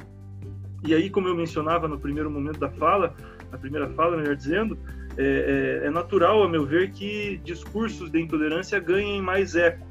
[0.85, 3.15] E aí, como eu mencionava no primeiro momento da fala,
[3.51, 4.77] na primeira fala, melhor dizendo,
[5.17, 9.87] é, é, é natural, a meu ver, que discursos de intolerância ganhem mais eco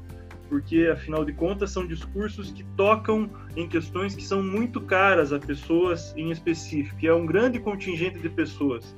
[0.49, 5.39] porque afinal de contas são discursos que tocam em questões que são muito caras a
[5.39, 8.95] pessoas em específico, é um grande contingente de pessoas.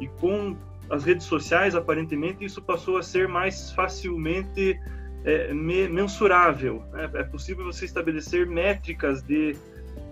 [0.00, 0.56] E com
[0.90, 4.78] as redes sociais, aparentemente, isso passou a ser mais facilmente
[5.24, 6.82] é, mensurável.
[6.92, 7.10] Né?
[7.14, 9.56] É possível você estabelecer métricas de,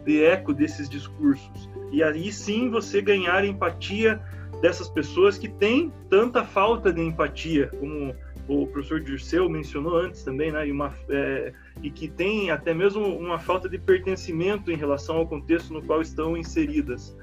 [0.06, 1.68] de eco desses discursos.
[1.90, 4.20] E aí sim você ganhar empatia
[4.62, 8.14] dessas pessoas que têm tanta falta de empatia, como
[8.48, 13.04] o professor Dirceu mencionou antes também, né, e, uma, é, e que tem até mesmo
[13.04, 17.16] uma falta de pertencimento em relação ao contexto no qual estão inseridas.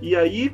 [0.00, 0.52] E aí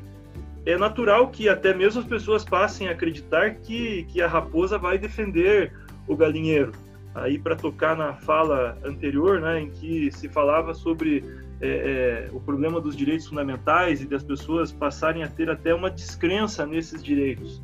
[0.65, 4.97] é natural que até mesmo as pessoas passem a acreditar que, que a raposa vai
[4.97, 5.73] defender
[6.09, 6.73] o galinheiro.
[7.15, 11.23] Aí, para tocar na fala anterior, né, em que se falava sobre
[11.61, 15.91] é, é, o problema dos direitos fundamentais e das pessoas passarem a ter até uma
[15.91, 17.63] descrença nesses direitos.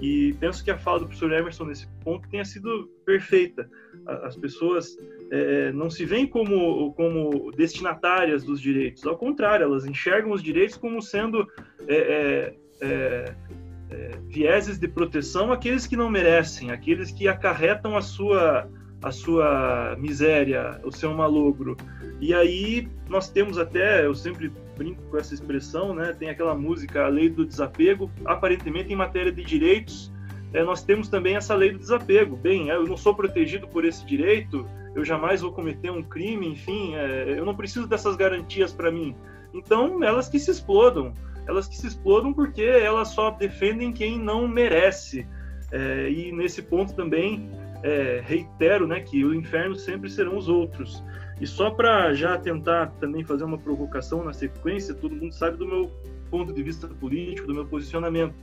[0.00, 3.68] E penso que a fala do professor Emerson nesse ponto tenha sido perfeita.
[4.24, 4.96] As pessoas
[5.30, 10.76] é, não se veem como, como destinatárias dos direitos, ao contrário, elas enxergam os direitos
[10.76, 11.46] como sendo
[11.86, 13.34] é, é, é,
[13.90, 18.68] é vieses de proteção àqueles que não merecem, aqueles que acarretam a sua,
[19.02, 21.76] a sua miséria, o seu malogro.
[22.20, 26.14] E aí nós temos até, eu sempre brinco com essa expressão, né?
[26.16, 28.10] Tem aquela música, a lei do desapego.
[28.24, 30.12] Aparentemente, em matéria de direitos,
[30.52, 32.36] é, nós temos também essa lei do desapego.
[32.36, 36.94] Bem, eu não sou protegido por esse direito, eu jamais vou cometer um crime, enfim,
[36.94, 39.16] é, eu não preciso dessas garantias para mim.
[39.54, 41.12] Então, elas que se explodam,
[41.46, 45.26] elas que se explodam porque elas só defendem quem não merece.
[45.70, 47.50] É, e nesse ponto também
[47.82, 51.02] é, reitero, né, que o inferno sempre serão os outros.
[51.40, 55.66] E só para já tentar também fazer uma provocação na sequência, todo mundo sabe do
[55.66, 55.90] meu
[56.30, 58.34] ponto de vista político, do meu posicionamento.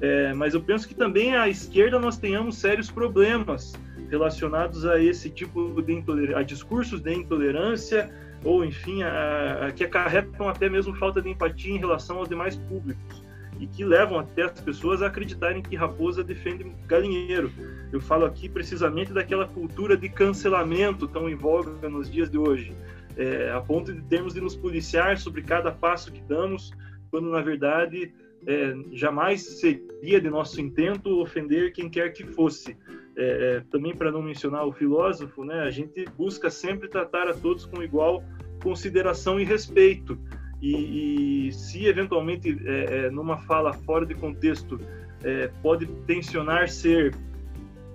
[0.00, 3.74] É, mas eu penso que também à esquerda nós tenhamos sérios problemas
[4.10, 8.10] relacionados a esse tipo de intolerância, a discursos de intolerância
[8.44, 12.56] ou, enfim, a, a, que acarretam até mesmo falta de empatia em relação aos demais
[12.56, 13.24] públicos
[13.58, 17.50] e que levam até as pessoas a acreditarem que raposa defende galinheiro.
[17.92, 22.74] Eu falo aqui precisamente daquela cultura de cancelamento tão em voga nos dias de hoje,
[23.16, 26.72] é, a ponto de termos de nos policiar sobre cada passo que damos,
[27.10, 28.10] quando na verdade
[28.46, 32.76] é, jamais seria de nosso intento ofender quem quer que fosse.
[33.14, 37.34] É, é também para não mencionar o filósofo, né, a gente busca sempre tratar a
[37.34, 38.24] todos com igual
[38.62, 40.18] consideração e respeito.
[40.62, 44.80] E, e se eventualmente é, é, numa fala fora de contexto
[45.24, 47.12] é, pode tensionar ser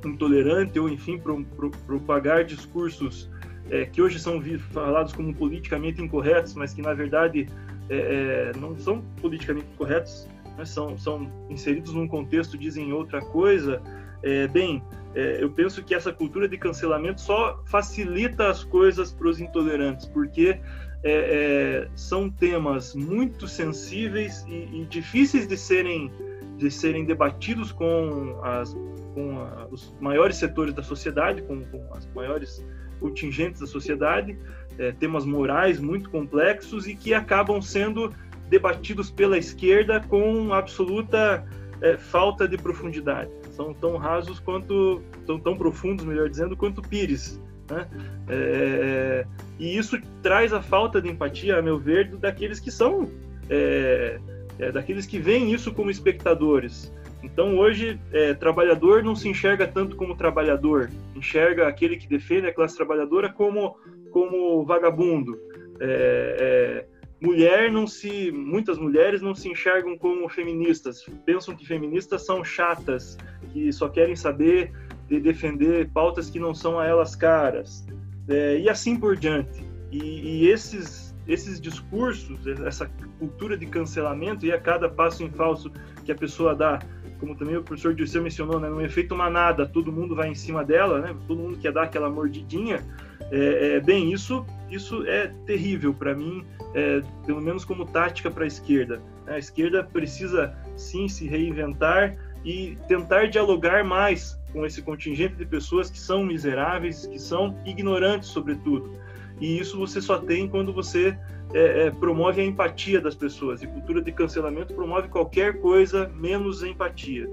[0.06, 3.30] intolerante ou enfim pro, pro, propagar discursos
[3.70, 7.48] é, que hoje são falados como politicamente incorretos, mas que na verdade
[7.90, 10.28] é, é, não são politicamente corretos,
[10.66, 13.82] são, são inseridos num contexto, dizem outra coisa,
[14.24, 14.82] é, bem,
[15.16, 20.06] é, eu penso que essa cultura de cancelamento só facilita as coisas para os intolerantes,
[20.06, 20.60] porque
[21.04, 26.12] é, é, são temas muito sensíveis e, e, difíceis de serem,
[26.58, 28.76] de serem debatidos com, as,
[29.18, 32.64] com a, os maiores setores da sociedade, com, com as maiores
[33.00, 34.38] contingentes da sociedade,
[34.78, 38.14] é, temas morais muito complexos e que acabam sendo
[38.48, 41.44] debatidos pela esquerda com absoluta
[41.82, 47.42] é, falta de profundidade são tão rasos quanto, tão, tão profundos, melhor dizendo, quanto Pires.
[47.70, 47.88] Né?
[48.30, 49.26] É,
[49.58, 53.10] e isso traz a falta de empatia, a meu ver, daqueles que são,
[53.50, 54.20] é,
[54.60, 56.94] é, daqueles que veem isso como espectadores.
[57.28, 62.54] Então hoje, é, trabalhador não se enxerga tanto como trabalhador, enxerga aquele que defende a
[62.54, 63.78] classe trabalhadora como,
[64.12, 65.38] como vagabundo.
[65.80, 66.86] É, é,
[67.22, 71.06] mulher não se muitas mulheres não se enxergam como feministas.
[71.26, 73.18] Pensam que feministas são chatas
[73.52, 74.72] que só querem saber
[75.10, 77.86] de defender pautas que não são a elas caras.
[78.30, 79.64] É, e assim por diante.
[79.92, 85.70] E, e, esses esses discursos essa cultura de cancelamento e a cada passo em falso
[86.06, 86.80] que a pessoa dá
[87.20, 90.64] como também o professor Dirceu mencionou né, no efeito manada todo mundo vai em cima
[90.64, 92.84] dela né todo mundo quer dar aquela mordidinha
[93.32, 98.44] é, é bem isso isso é terrível para mim é, pelo menos como tática para
[98.44, 99.02] a esquerda.
[99.26, 105.90] A esquerda precisa sim se reinventar e tentar dialogar mais com esse contingente de pessoas
[105.90, 108.92] que são miseráveis, que são ignorantes, sobretudo.
[109.40, 111.18] E isso você só tem quando você
[111.54, 113.62] é, é, promove a empatia das pessoas.
[113.62, 117.30] E cultura de cancelamento promove qualquer coisa menos empatia.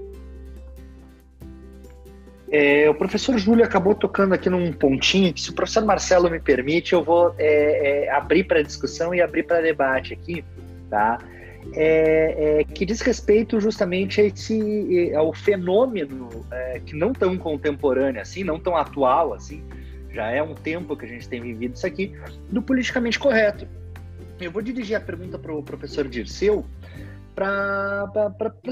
[2.51, 6.39] É, o professor Júlio acabou tocando aqui num pontinho que, se o professor Marcelo me
[6.39, 10.45] permite, eu vou é, é, abrir para discussão e abrir para debate aqui,
[10.89, 11.17] tá?
[11.73, 18.21] É, é, que diz respeito justamente a esse, ao fenômeno é, que não tão contemporâneo
[18.21, 19.63] assim, não tão atual assim,
[20.15, 22.13] já é um tempo que a gente tem vivido isso aqui,
[22.49, 23.67] do politicamente correto.
[24.39, 26.65] Eu vou dirigir a pergunta para o professor Dirceu
[27.35, 28.09] para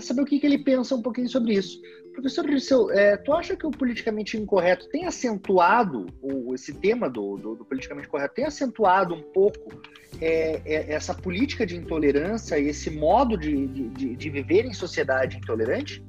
[0.02, 1.82] saber o que, que ele pensa um pouquinho sobre isso.
[2.14, 7.36] Professor Dirceu, é, tu acha que o politicamente incorreto tem acentuado, ou esse tema do,
[7.36, 9.82] do, do politicamente correto tem acentuado um pouco
[10.22, 15.38] é, é, essa política de intolerância e esse modo de, de, de viver em sociedade
[15.38, 16.02] intolerante?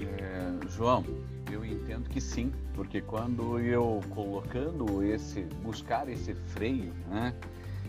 [0.00, 1.04] É, João,
[1.52, 7.34] eu entendo que sim, porque quando eu colocando esse, buscar esse freio, né,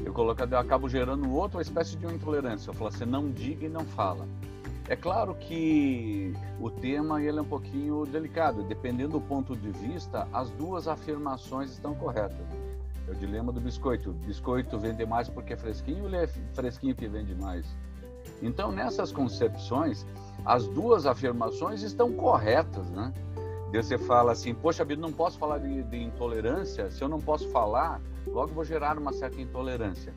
[0.04, 2.70] eu, colocando, eu acabo gerando outra espécie de uma intolerância.
[2.70, 4.28] Eu falo assim, não diga e não fala.
[4.88, 10.28] É claro que o tema ele é um pouquinho delicado, dependendo do ponto de vista,
[10.32, 12.46] as duas afirmações estão corretas.
[13.08, 14.12] É o dilema do biscoito.
[14.12, 17.66] O biscoito vende mais porque é fresquinho ou ele é fresquinho que vende mais?
[18.42, 20.06] Então, nessas concepções,
[20.46, 23.12] as duas afirmações estão corretas, né?
[23.82, 27.50] Você fala assim, poxa vida, não posso falar de, de intolerância, se eu não posso
[27.50, 30.14] falar, logo vou gerar uma certa intolerância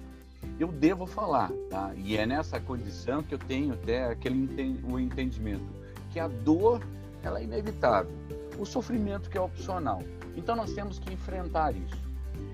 [0.58, 1.92] eu devo falar, tá?
[1.96, 5.64] E é nessa condição que eu tenho até aquele o entendimento
[6.10, 6.82] que a dor
[7.22, 8.10] ela é inevitável,
[8.58, 10.02] o sofrimento que é opcional.
[10.36, 11.96] Então nós temos que enfrentar isso.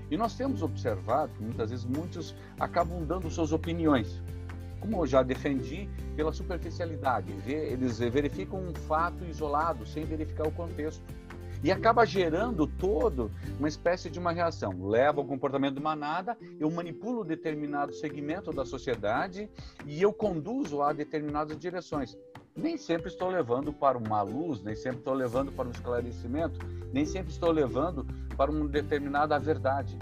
[0.09, 4.21] E nós temos observado que muitas vezes muitos acabam dando suas opiniões,
[4.79, 7.33] como eu já defendi, pela superficialidade.
[7.45, 11.03] Eles verificam um fato isolado sem verificar o contexto
[11.63, 14.87] e acaba gerando todo uma espécie de uma reação.
[14.87, 19.49] Leva ao comportamento de manada, eu manipulo determinado segmento da sociedade
[19.85, 22.15] e eu conduzo a determinadas direções.
[22.55, 26.59] Nem sempre estou levando para uma luz, nem sempre estou levando para um esclarecimento,
[26.93, 28.05] nem sempre estou levando
[28.37, 29.97] para uma determinada verdade.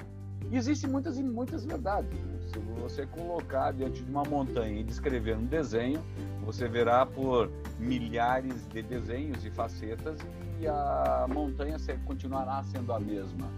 [0.52, 2.20] E existem muitas e muitas verdades.
[2.54, 6.04] Se você colocar diante de uma montanha e descrever um desenho,
[6.46, 10.20] você verá por milhares de desenhos e facetas
[10.60, 13.50] e a montanha continuará sendo a mesma.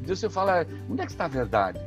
[0.00, 1.80] Então você fala, onde é que está a verdade?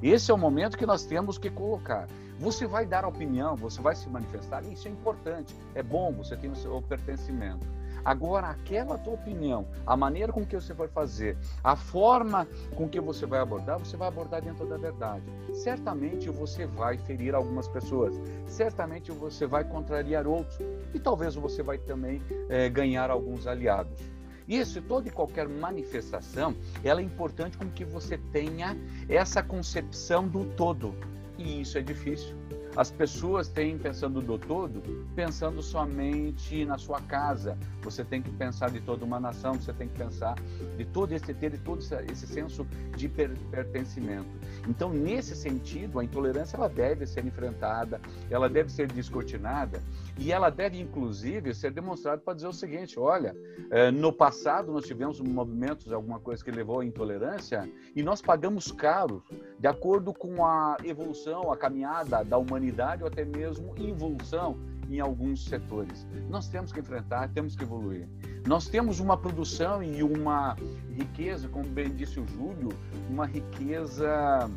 [0.00, 2.06] Esse é o momento que nós temos que colocar.
[2.38, 6.50] Você vai dar opinião, você vai se manifestar, isso é importante, é bom, você tem
[6.50, 7.66] o seu pertencimento.
[8.04, 13.00] Agora, aquela tua opinião, a maneira com que você vai fazer, a forma com que
[13.00, 15.24] você vai abordar, você vai abordar dentro da verdade.
[15.52, 18.14] Certamente você vai ferir algumas pessoas,
[18.46, 20.58] certamente você vai contrariar outros
[20.94, 24.00] e talvez você vai também é, ganhar alguns aliados.
[24.48, 28.76] Isso, toda e qualquer manifestação, ela é importante com que você tenha
[29.08, 30.92] essa concepção do todo.
[31.38, 32.36] E isso é difícil.
[32.76, 34.80] As pessoas têm, pensando do todo,
[35.14, 37.58] pensando somente na sua casa.
[37.82, 40.36] Você tem que pensar de toda uma nação, você tem que pensar
[40.76, 42.64] de todo esse ter todo esse senso
[42.96, 44.28] de pertencimento.
[44.68, 48.00] Então, nesse sentido, a intolerância ela deve ser enfrentada,
[48.30, 49.82] ela deve ser descortinada
[50.18, 53.36] e ela deve, inclusive, ser demonstrada para dizer o seguinte: olha,
[53.70, 58.70] eh, no passado nós tivemos movimentos, alguma coisa que levou à intolerância e nós pagamos
[58.72, 59.22] caro,
[59.58, 64.56] de acordo com a evolução, a caminhada da humanidade ou até mesmo involução
[64.90, 66.06] em alguns setores.
[66.28, 68.08] Nós temos que enfrentar, temos que evoluir.
[68.46, 70.56] Nós temos uma produção e uma
[70.90, 72.70] riqueza, como bem disse o Júlio,
[73.08, 74.50] uma riqueza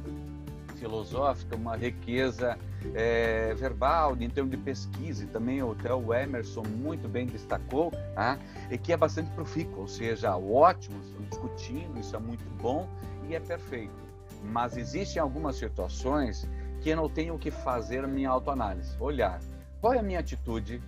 [0.77, 2.57] filosófica, uma riqueza
[2.93, 8.37] é, verbal, em termos de pesquisa, e também até o Emerson muito bem destacou, tá?
[8.69, 12.87] e que é bastante profícuo, ou seja, ótimo, estamos discutindo, isso é muito bom
[13.27, 14.03] e é perfeito.
[14.43, 16.47] Mas existem algumas situações
[16.81, 19.39] que eu não tenho que fazer a minha autoanálise, olhar
[19.79, 20.81] qual é a minha atitude,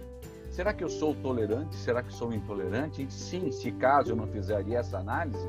[0.56, 1.76] Será que eu sou tolerante?
[1.76, 3.06] Será que sou intolerante?
[3.12, 5.46] Sim, se caso eu não fizeria essa análise,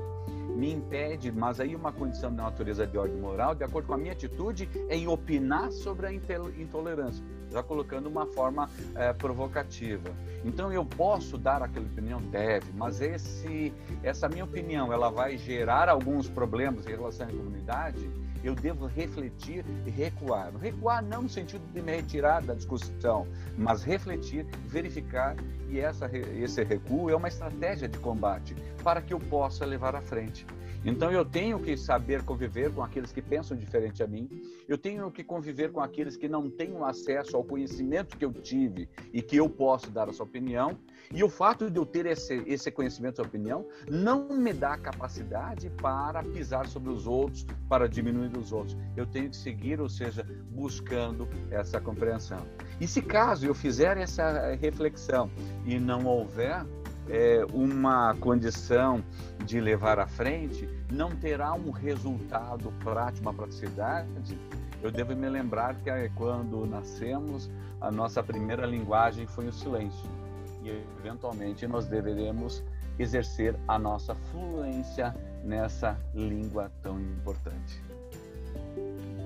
[0.56, 3.98] me impede, mas aí uma condição da natureza de ordem moral, de acordo com a
[3.98, 10.10] minha atitude, é em opinar sobre a intolerância, já colocando uma forma é, provocativa.
[10.44, 12.20] Então eu posso dar aquela opinião?
[12.22, 18.08] Deve, mas esse, essa minha opinião, ela vai gerar alguns problemas em relação à comunidade?
[18.46, 20.54] Eu devo refletir e recuar.
[20.56, 23.26] Recuar não no sentido de me retirar da discussão,
[23.58, 25.36] mas refletir, verificar,
[25.68, 30.00] e essa, esse recuo é uma estratégia de combate para que eu possa levar à
[30.00, 30.46] frente.
[30.84, 34.28] Então eu tenho que saber conviver com aqueles que pensam diferente a mim,
[34.68, 38.88] eu tenho que conviver com aqueles que não têm acesso ao conhecimento que eu tive
[39.12, 40.78] e que eu posso dar a sua opinião,
[41.12, 45.70] e o fato de eu ter esse, esse conhecimento e opinião não me dá capacidade
[45.70, 48.76] para pisar sobre os outros, para diminuir os outros.
[48.96, 52.40] Eu tenho que seguir, ou seja, buscando essa compreensão.
[52.80, 55.30] E se caso eu fizer essa reflexão
[55.64, 56.64] e não houver
[57.08, 59.02] é, uma condição
[59.44, 64.38] de levar à frente, não terá um resultado prático, uma praticidade.
[64.82, 67.50] Eu devo me lembrar que quando nascemos,
[67.80, 70.25] a nossa primeira linguagem foi o silêncio
[70.66, 72.62] e eventualmente nós deveremos
[72.98, 75.14] exercer a nossa fluência
[75.44, 77.80] nessa língua tão importante.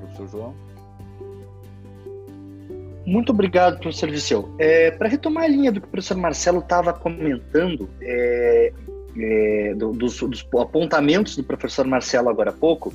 [0.00, 0.54] Professor João?
[3.06, 4.54] Muito obrigado, professor Disseu.
[4.58, 8.72] É, Para retomar a linha do que o professor Marcelo estava comentando, é,
[9.16, 12.92] é, do, dos, dos, apontamentos do professor Marcelo agora há pouco,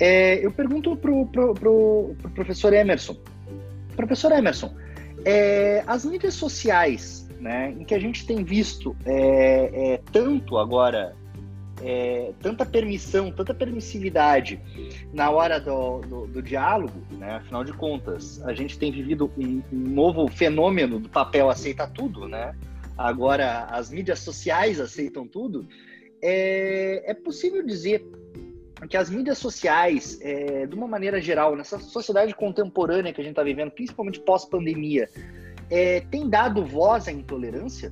[0.00, 3.16] é, eu pergunto para o pro, pro, pro professor Emerson.
[3.94, 4.74] Professor Emerson,
[5.24, 11.16] é, as mídias sociais né, em que a gente tem visto é, é, tanto agora,
[11.82, 14.60] é, tanta permissão, tanta permissividade
[15.12, 19.60] na hora do, do, do, diálogo, né, afinal de contas, a gente tem vivido um,
[19.72, 22.54] um novo fenômeno do papel aceita tudo, né?
[22.96, 25.66] agora as mídias sociais aceitam tudo,
[26.22, 28.06] é, é possível dizer
[28.88, 33.32] que as mídias sociais, é, de uma maneira geral, nessa sociedade contemporânea que a gente
[33.32, 35.08] está vivendo, principalmente pós-pandemia,
[35.70, 37.90] é, tem dado voz à intolerância?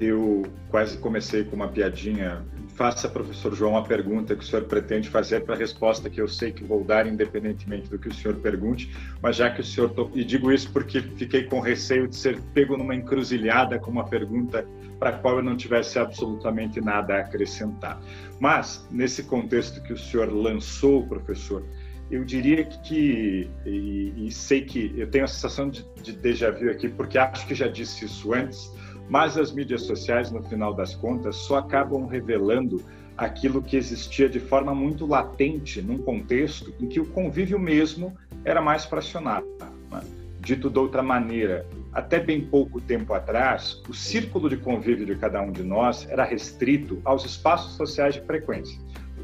[0.00, 2.44] Eu quase comecei com uma piadinha.
[2.74, 6.26] Faça, professor João, a pergunta que o senhor pretende fazer para a resposta que eu
[6.26, 9.90] sei que vou dar, independentemente do que o senhor pergunte, mas já que o senhor.
[9.90, 10.10] To...
[10.14, 14.66] E digo isso porque fiquei com receio de ser pego numa encruzilhada com uma pergunta
[14.98, 18.00] para a qual eu não tivesse absolutamente nada a acrescentar.
[18.40, 21.64] Mas, nesse contexto que o senhor lançou, professor,
[22.12, 26.70] eu diria que, e, e, sei que eu tenho a sensação de, de déjà vu
[26.70, 28.70] aqui, porque acho que já disse isso antes,
[29.08, 32.84] mas as mídias sociais, no final das contas, só acabam revelando
[33.16, 38.60] aquilo que existia de forma muito latente num contexto em que o convívio mesmo era
[38.60, 39.46] mais fracionado.
[39.90, 40.02] Né?
[40.38, 45.40] Dito de outra maneira, até bem pouco tempo atrás, o círculo de convívio de cada
[45.40, 48.78] um de nós era restrito aos espaços sociais de frequência.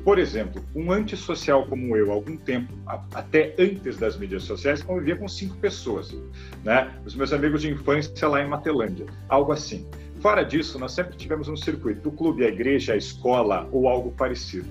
[0.09, 2.73] Por exemplo, um antissocial como eu, algum tempo,
[3.13, 6.17] até antes das mídias sociais, convivia com cinco pessoas.
[6.65, 6.91] Né?
[7.05, 9.87] Os meus amigos de infância lá em Matelândia, algo assim.
[10.23, 14.11] Fora disso, nós sempre tivemos um circuito, o clube, a igreja, a escola ou algo
[14.13, 14.67] parecido.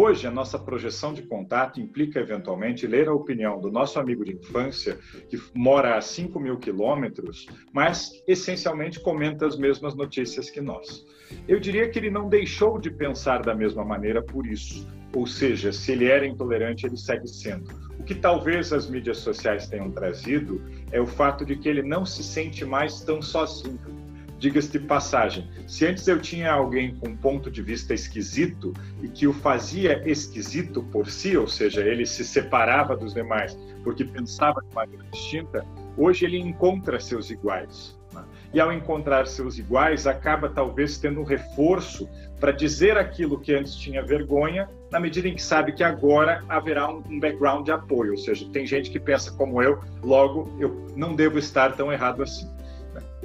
[0.00, 4.32] Hoje, a nossa projeção de contato implica, eventualmente, ler a opinião do nosso amigo de
[4.32, 4.96] infância,
[5.28, 11.04] que mora a 5 mil quilômetros, mas essencialmente comenta as mesmas notícias que nós.
[11.48, 14.86] Eu diria que ele não deixou de pensar da mesma maneira por isso.
[15.16, 17.68] Ou seja, se ele era intolerante, ele segue sendo.
[17.98, 22.06] O que talvez as mídias sociais tenham trazido é o fato de que ele não
[22.06, 24.07] se sente mais tão sozinho
[24.38, 28.72] diga-se de passagem, se antes eu tinha alguém com um ponto de vista esquisito
[29.02, 33.56] e que o fazia esquisito por si, ou seja, ele se separava dos demais
[33.88, 35.64] porque pensava de maneira distinta,
[35.96, 37.98] hoje ele encontra seus iguais.
[38.12, 38.22] Né?
[38.52, 42.08] E ao encontrar seus iguais, acaba talvez tendo um reforço
[42.38, 46.88] para dizer aquilo que antes tinha vergonha, na medida em que sabe que agora haverá
[46.88, 51.14] um background de apoio, ou seja, tem gente que pensa como eu, logo eu não
[51.14, 52.46] devo estar tão errado assim.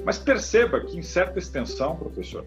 [0.04, 2.44] Mas perceba que, em certa extensão, professor,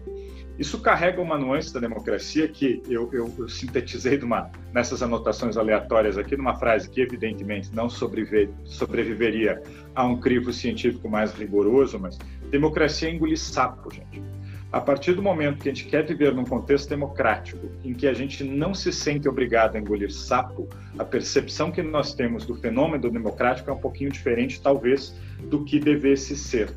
[0.58, 6.18] isso carrega uma nuance da democracia que eu, eu, eu sintetizei uma, nessas anotações aleatórias
[6.18, 9.62] aqui, numa frase que, evidentemente, não sobreviver, sobreviveria
[9.94, 12.18] a um crivo científico mais rigoroso, mas
[12.50, 14.22] democracia engolir sapo, gente.
[14.70, 18.12] A partir do momento que a gente quer viver num contexto democrático, em que a
[18.12, 23.10] gente não se sente obrigado a engolir sapo, a percepção que nós temos do fenômeno
[23.10, 26.70] democrático é um pouquinho diferente, talvez, do que devesse ser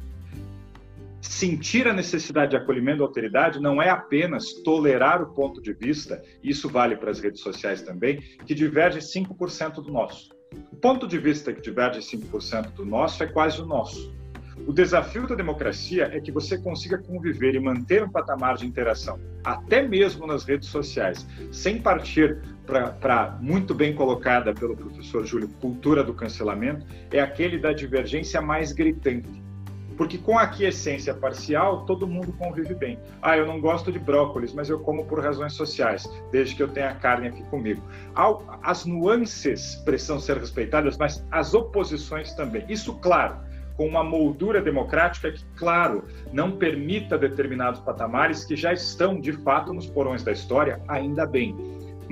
[1.22, 6.22] sentir a necessidade de acolhimento da alteridade não é apenas tolerar o ponto de vista,
[6.44, 10.30] isso vale para as redes sociais também, que diverge 5% do nosso.
[10.72, 14.14] O ponto de vista que diverge 5% do nosso é quase o nosso.
[14.68, 19.20] O desafio da democracia é que você consiga conviver e manter um patamar de interação,
[19.44, 26.04] até mesmo nas redes sociais, sem partir para muito bem colocada pelo professor Júlio, cultura
[26.04, 29.42] do cancelamento, é aquele da divergência mais gritante
[29.98, 33.00] porque com a aquiescência parcial, todo mundo convive bem.
[33.22, 36.68] Ah, eu não gosto de brócolis, mas eu como por razões sociais, desde que eu
[36.68, 37.82] tenha carne aqui comigo.
[38.64, 42.66] As nuances precisam ser respeitadas, mas as oposições também.
[42.68, 43.36] Isso, claro,
[43.76, 49.74] com uma moldura democrática que, claro, não permita determinados patamares que já estão, de fato,
[49.74, 51.56] nos porões da história, ainda bem.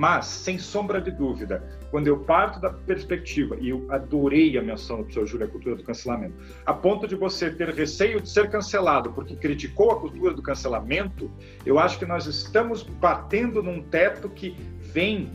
[0.00, 4.96] Mas, sem sombra de dúvida, quando eu parto da perspectiva, e eu adorei a menção
[4.96, 6.34] do professor Júlio, a cultura do cancelamento,
[6.64, 11.30] a ponto de você ter receio de ser cancelado porque criticou a cultura do cancelamento,
[11.66, 15.30] eu acho que nós estamos batendo num teto que vem,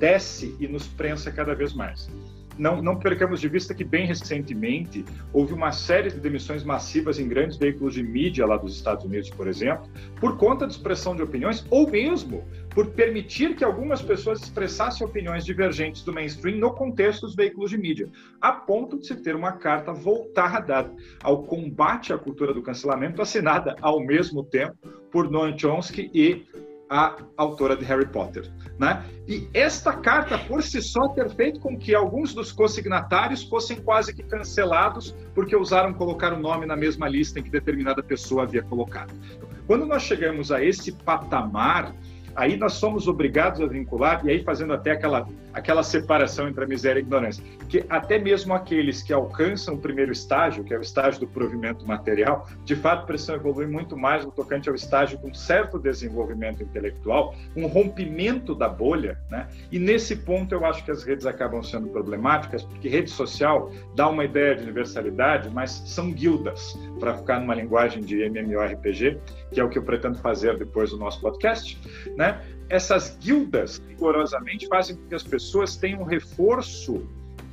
[0.00, 2.10] desce e nos prensa cada vez mais
[2.60, 5.02] não, não percamos de vista que, bem recentemente,
[5.32, 9.30] houve uma série de demissões massivas em grandes veículos de mídia lá dos Estados Unidos,
[9.30, 9.88] por exemplo,
[10.20, 12.44] por conta de expressão de opiniões, ou mesmo
[12.74, 17.78] por permitir que algumas pessoas expressassem opiniões divergentes do mainstream no contexto dos veículos de
[17.78, 20.90] mídia, a ponto de se ter uma carta voltada
[21.22, 24.76] ao combate à cultura do cancelamento, assinada ao mesmo tempo
[25.10, 26.46] por Noam Chomsky e
[26.90, 28.50] a autora de Harry Potter.
[28.76, 29.04] Né?
[29.28, 34.12] E esta carta, por si só, ter feito com que alguns dos consignatários fossem quase
[34.12, 38.62] que cancelados porque ousaram colocar o nome na mesma lista em que determinada pessoa havia
[38.62, 39.14] colocado.
[39.68, 41.94] Quando nós chegamos a esse patamar,
[42.34, 46.66] aí nós somos obrigados a vincular, e aí fazendo até aquela, aquela separação entre a
[46.66, 50.78] miséria e a ignorância, que até mesmo aqueles que alcançam o primeiro estágio, que é
[50.78, 55.18] o estágio do provimento material, de fato precisam evoluir muito mais no tocante ao estágio
[55.18, 59.48] de um certo desenvolvimento intelectual, um rompimento da bolha, né?
[59.70, 64.08] E nesse ponto eu acho que as redes acabam sendo problemáticas, porque rede social dá
[64.08, 69.18] uma ideia de universalidade, mas são guildas, para ficar numa linguagem de MMORPG,
[69.52, 71.78] que é o que eu pretendo fazer depois do nosso podcast,
[72.16, 72.40] né?
[72.68, 75.39] Essas guildas, rigorosamente, fazem com que as pessoas
[75.80, 77.06] tenham um reforço,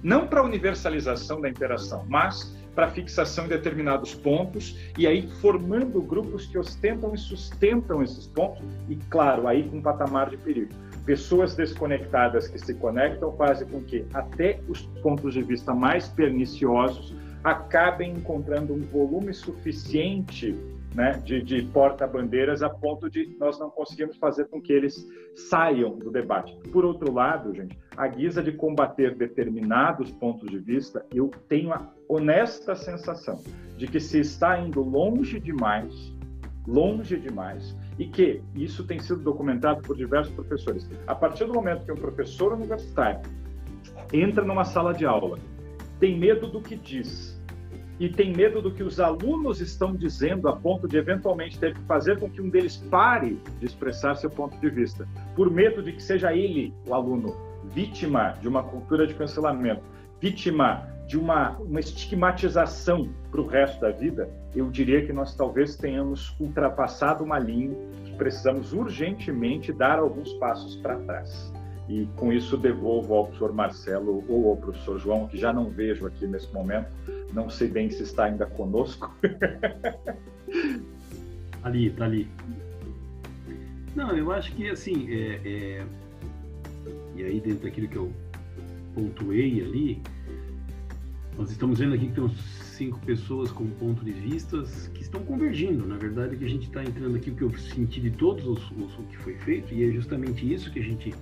[0.04, 6.00] não para a universalização da interação, mas para fixação em determinados pontos e aí formando
[6.00, 10.72] grupos que ostentam e sustentam esses pontos e, claro, aí com um patamar de perigo.
[11.04, 17.16] Pessoas desconectadas que se conectam fazem com que até os pontos de vista mais perniciosos
[17.44, 20.56] acabem encontrando um volume suficiente
[20.98, 25.08] né, de, de porta-bandeiras a ponto de nós não conseguirmos fazer com que eles
[25.48, 26.58] saiam do debate.
[26.72, 31.88] Por outro lado, gente, a guisa de combater determinados pontos de vista, eu tenho a
[32.10, 33.44] honesta sensação
[33.78, 35.94] de que se está indo longe demais,
[36.68, 40.90] longe demais, e que isso tem sido documentado por diversos professores.
[41.06, 43.22] A partir do momento que um professor universitário
[44.12, 45.38] entra numa sala de aula,
[46.00, 47.37] tem medo do que diz,
[48.00, 51.82] e tem medo do que os alunos estão dizendo a ponto de eventualmente ter que
[51.82, 55.94] fazer com que um deles pare de expressar seu ponto de vista, por medo de
[55.94, 57.36] que seja ele, o aluno,
[57.66, 59.82] vítima de uma cultura de cancelamento,
[60.22, 65.76] vítima de uma, uma estigmatização para o resto da vida, eu diria que nós talvez
[65.76, 71.54] tenhamos ultrapassado uma linha que precisamos urgentemente dar alguns passos para trás.
[71.90, 76.06] E com isso devolvo ao professor Marcelo ou ao professor João, que já não vejo
[76.06, 76.88] aqui nesse momento,
[77.34, 79.16] não sei bem se está ainda conosco.
[81.64, 82.28] ali, tá ali.
[83.96, 85.86] Não, eu acho que assim, é, é...
[87.16, 88.12] e aí dentro daquilo que eu
[88.94, 90.02] pontuei ali,
[91.38, 95.86] Nós estamos vendo aqui que tem cinco pessoas com pontos de vistas que estão convergindo.
[95.86, 98.72] Na verdade, que a gente está entrando aqui, o que eu senti de todos os,
[98.72, 101.14] os, o que foi feito, e é justamente isso que a gente.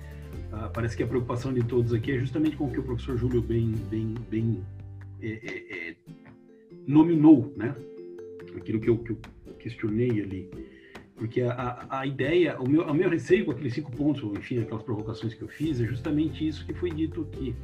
[0.58, 3.18] Ah, parece que a preocupação de todos aqui é justamente com o que o professor
[3.18, 4.64] Júlio bem, bem, bem
[5.20, 5.96] é, é, é,
[6.86, 7.76] nominou, né?
[8.56, 9.18] Aquilo que eu, que eu
[9.58, 10.48] questionei ali.
[11.14, 14.82] Porque a, a, ideia, o meu, o meu receio com aqueles cinco pontos, enfim, aquelas
[14.82, 17.54] provocações que eu fiz, é justamente isso que foi dito aqui.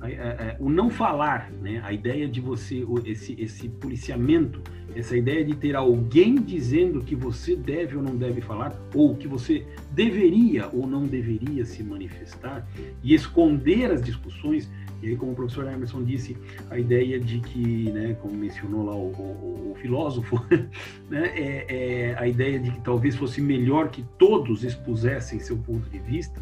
[0.00, 1.80] A, a, o não falar, né?
[1.84, 4.60] a ideia de você, esse, esse policiamento,
[4.94, 9.26] essa ideia de ter alguém dizendo que você deve ou não deve falar, ou que
[9.26, 12.66] você deveria ou não deveria se manifestar,
[13.02, 14.70] e esconder as discussões,
[15.02, 16.36] e aí, como o professor Emerson disse,
[16.70, 20.42] a ideia de que, né, como mencionou lá o, o, o filósofo,
[21.10, 25.88] né, é, é, a ideia de que talvez fosse melhor que todos expusessem seu ponto
[25.90, 26.40] de vista,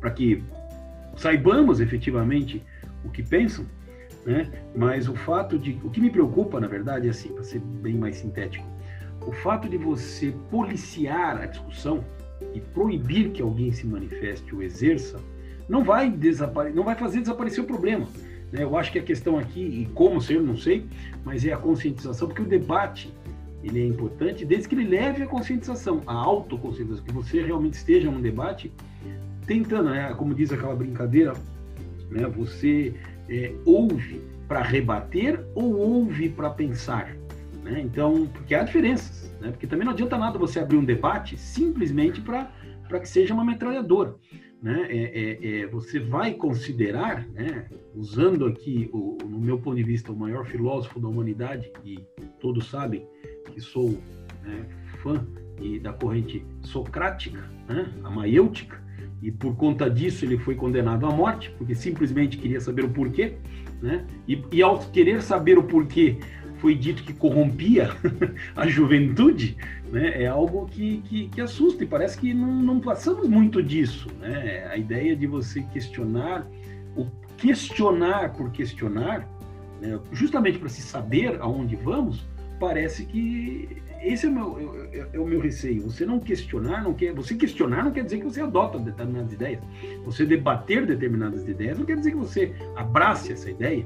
[0.00, 0.42] para que
[1.16, 2.62] saibamos efetivamente
[3.04, 3.66] o que pensam,
[4.24, 4.50] né?
[4.74, 7.94] Mas o fato de, o que me preocupa, na verdade, é assim, para ser bem
[7.94, 8.64] mais sintético,
[9.26, 12.04] o fato de você policiar a discussão
[12.54, 15.18] e proibir que alguém se manifeste ou exerça
[15.68, 16.72] não vai, desapare...
[16.72, 18.06] não vai fazer desaparecer o problema.
[18.50, 18.62] Né?
[18.62, 20.86] Eu acho que a questão aqui, e como ser, não sei,
[21.24, 23.12] mas é a conscientização, porque o debate
[23.62, 28.10] ele é importante desde que ele leve a conscientização, a autoconscientização, que você realmente esteja
[28.10, 28.72] num debate
[29.46, 30.12] tentando, né?
[30.14, 31.32] como diz aquela brincadeira,
[32.12, 32.26] né?
[32.26, 32.94] você
[33.28, 37.16] é, ouve para rebater ou ouve para pensar.
[37.62, 37.80] Né?
[37.80, 39.50] Então, porque há diferenças, né?
[39.50, 44.14] porque também não adianta nada você abrir um debate simplesmente para que seja uma metralhadora
[44.62, 49.82] né, é, é, é, você vai considerar, né, usando aqui, o, no meu ponto de
[49.82, 51.98] vista, o maior filósofo da humanidade, e
[52.40, 53.04] todos sabem
[53.52, 53.90] que sou
[54.44, 54.64] né,
[55.02, 55.26] fã
[55.60, 58.80] e da corrente socrática, né, a maiêutica,
[59.22, 63.34] e por conta disso ele foi condenado à morte, porque simplesmente queria saber o porquê,
[63.80, 66.18] né, e, e ao querer saber o porquê,
[66.58, 67.90] foi dito que corrompia
[68.56, 69.56] a juventude,
[69.90, 74.08] né, é algo que, que, que, assusta e parece que não, não passamos muito disso.
[74.20, 74.66] Né?
[74.70, 76.46] A ideia de você questionar,
[76.96, 77.06] o
[77.36, 79.28] questionar por questionar,
[79.80, 82.24] né, justamente para se saber aonde vamos,
[82.62, 85.82] parece que esse é o, meu, é, é o meu receio.
[85.82, 89.60] Você não questionar, não quer, você questionar não quer dizer que você adota determinadas ideias.
[90.04, 93.84] Você debater determinadas ideias não quer dizer que você abrace essa ideia,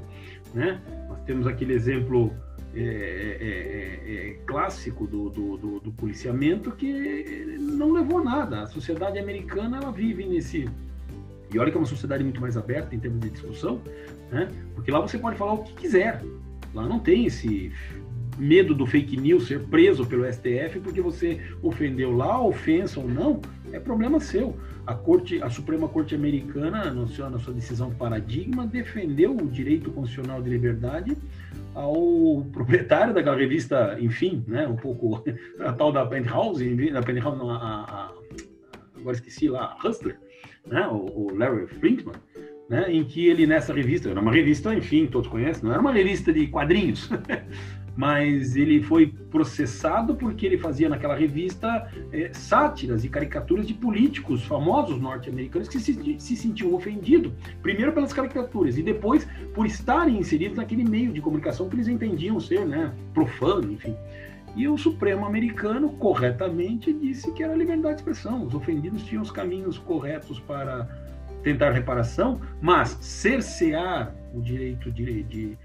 [0.53, 0.79] né?
[1.09, 2.31] Nós temos aquele exemplo
[2.75, 8.61] é é, é, é, clássico do, do, do, do, policiamento que não levou a nada.
[8.61, 10.69] A sociedade americana ela vive nesse.
[11.51, 13.81] E olha que é uma sociedade muito mais aberta em termos de discussão,
[14.31, 14.51] né?
[14.75, 16.21] porque lá você pode falar o que quiser.
[16.75, 17.71] Lá não tem esse
[18.37, 23.41] medo do fake news ser preso pelo STF porque você ofendeu lá, ofensa ou não,
[23.71, 24.55] é problema seu.
[24.85, 29.91] A Corte, a Suprema Corte Americana, na sua, na sua decisão paradigma, defendeu o direito
[29.91, 31.17] constitucional de liberdade
[31.75, 35.23] ao proprietário daquela revista, enfim, né, um pouco
[35.59, 38.13] a tal da Penthouse, da Penthouse, não, a, a,
[38.97, 40.17] agora esqueci lá, a Hustler,
[40.65, 42.15] né, o, o Larry Flintman,
[42.69, 45.91] né, em que ele nessa revista, era uma revista, enfim, todos conhecem, não era uma
[45.91, 47.09] revista de quadrinhos,
[47.97, 54.43] mas ele foi processado porque ele fazia naquela revista é, sátiras e caricaturas de políticos
[54.43, 57.33] famosos norte-americanos que se, se sentiam ofendidos,
[57.63, 62.39] primeiro pelas caricaturas e depois por estarem inseridos naquele meio de comunicação que eles entendiam
[62.39, 63.95] ser né, profano, enfim.
[64.55, 68.43] E o Supremo americano, corretamente, disse que era liberdade de expressão.
[68.43, 70.87] Os ofendidos tinham os caminhos corretos para
[71.43, 75.57] tentar reparação, mas cercear o direito de, de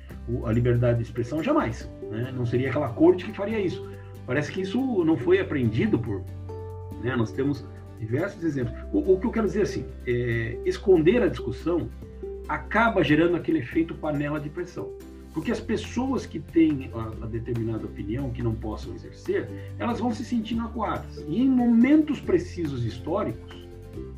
[0.44, 1.90] a liberdade de expressão jamais.
[2.10, 2.32] Né?
[2.34, 3.88] Não seria aquela corte que faria isso.
[4.26, 6.22] Parece que isso não foi aprendido por.
[7.02, 7.14] Né?
[7.16, 7.64] Nós temos
[7.98, 8.74] diversos exemplos.
[8.92, 11.88] O, o, que eu quero dizer assim, é, esconder a discussão
[12.48, 14.90] acaba gerando aquele efeito panela de pressão.
[15.32, 19.48] Porque as pessoas que têm a, a, determinada opinião, que não possam exercer,
[19.78, 21.24] elas vão se sentindo acuadas.
[21.26, 23.62] E em momentos precisos históricos,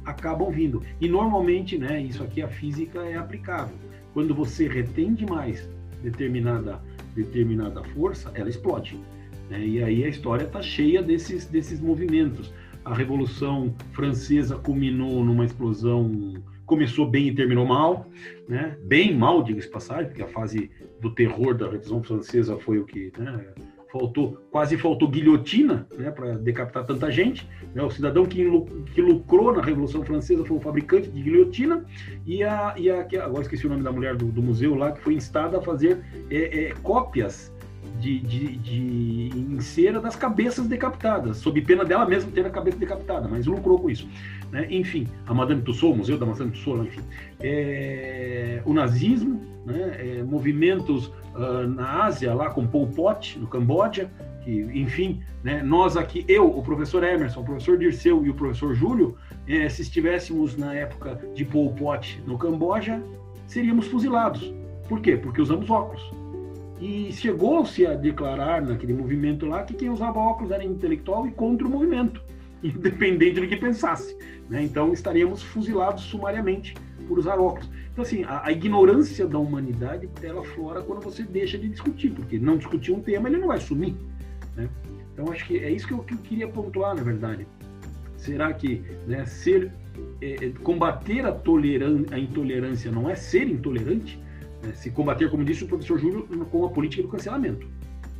[0.04, 0.82] acabam vindo.
[1.00, 3.76] E normalmente, né, isso aqui a física é aplicável.
[4.12, 5.68] Quando você retém demais
[6.04, 6.80] determinada,
[7.14, 9.00] determinada força, ela explode.
[9.48, 9.66] Né?
[9.66, 12.52] E aí a história está cheia desses, desses movimentos.
[12.84, 16.34] A Revolução Francesa culminou numa explosão,
[16.66, 18.08] começou bem e terminou mal,
[18.46, 18.76] né?
[18.84, 23.10] bem mal, diga-se passagem, porque a fase do terror da Revolução Francesa foi o que
[23.18, 23.54] né?
[23.94, 26.10] Faltou, quase faltou guilhotina né?
[26.10, 27.48] para decapitar tanta gente.
[27.72, 27.80] Né?
[27.80, 28.44] O cidadão que,
[28.92, 31.84] que lucrou na Revolução Francesa foi o fabricante de guilhotina
[32.26, 35.00] e a, e a agora esqueci o nome da mulher do, do museu lá que
[35.00, 37.53] foi instada a fazer é, é, cópias
[37.98, 42.76] de, de, de, em cera das cabeças decapitadas, sob pena dela mesma ter a cabeça
[42.76, 44.08] decapitada, mas lucrou com isso.
[44.50, 44.66] Né?
[44.70, 47.02] Enfim, a Madame Tussauds, o Museu da Madame Tussauds, enfim.
[47.40, 49.96] É, o nazismo, né?
[49.98, 54.10] É, movimentos uh, na Ásia, lá com Pol Pot, no Camboja,
[54.42, 58.74] que, enfim, né, nós aqui, eu, o professor Emerson, o professor Dirceu e o professor
[58.74, 59.16] Júlio,
[59.48, 63.02] eh, se estivéssemos na época de Pol Pot no Camboja,
[63.46, 64.52] seríamos fuzilados.
[64.86, 65.16] Por quê?
[65.16, 66.23] Porque usamos óculos.
[66.80, 71.66] E chegou-se a declarar naquele movimento lá que quem usava óculos era intelectual e contra
[71.66, 72.20] o movimento,
[72.62, 74.16] independente do que pensasse.
[74.48, 74.62] Né?
[74.62, 76.74] Então estaríamos fuzilados sumariamente
[77.06, 77.70] por usar óculos.
[77.92, 82.38] Então, assim, a, a, ignorância da humanidade ela flora quando você deixa de discutir, porque
[82.38, 83.94] não discutir um tema ele não vai sumir.
[84.56, 84.68] Né?
[85.12, 87.46] Então, acho que é isso que eu, que eu queria pontuar, na verdade.
[88.16, 89.70] Será que né, ser
[90.20, 91.40] é, é combater a,
[92.10, 94.18] a intolerância não é ser intolerante?
[94.64, 94.72] Né?
[94.74, 97.66] Se combater, como disse o professor Júlio, com a política do cancelamento.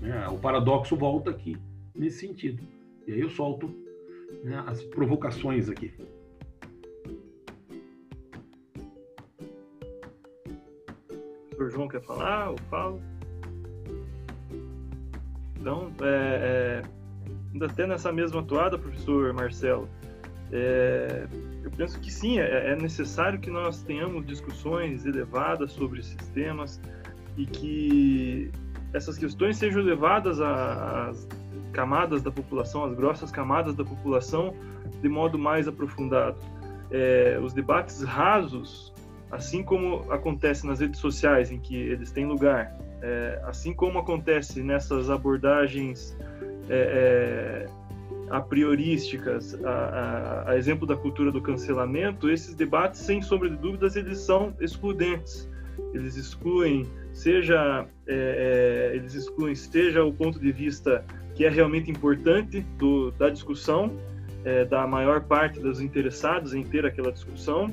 [0.00, 0.28] Né?
[0.28, 1.56] O paradoxo volta aqui
[1.94, 2.62] nesse sentido.
[3.06, 3.74] E aí eu solto
[4.42, 5.92] né, as provocações aqui.
[11.58, 12.50] O João quer falar?
[12.50, 13.00] Eu falo.
[15.58, 16.82] Então, é, é,
[17.52, 19.88] ainda até nessa mesma atuada, professor Marcelo,
[20.52, 21.26] é,
[21.62, 26.80] eu penso que sim, é, é, necessário que nós tenhamos discussões elevadas sobre esses temas
[27.36, 28.50] e que
[28.92, 31.26] essas questões sejam levadas às
[31.72, 34.54] camadas da população, às grossas camadas da população,
[35.02, 36.38] de modo mais aprofundado.
[36.90, 38.92] É, os debates rasos,
[39.32, 42.72] assim como acontece nas redes sociais, em que eles têm lugar,
[43.02, 46.16] é, assim como acontece nessas abordagens
[46.70, 47.83] é, é,
[48.30, 53.56] a priorísticas, a, a, a, exemplo da cultura do cancelamento, esses debates, sem sombra de
[53.56, 55.48] dúvidas, eles são excludentes.
[55.92, 61.04] Eles excluem, seja é, é, eles excluem, seja o ponto de vista
[61.34, 63.92] que é realmente importante do, da discussão,
[64.44, 67.72] é, da maior parte dos interessados em ter aquela discussão,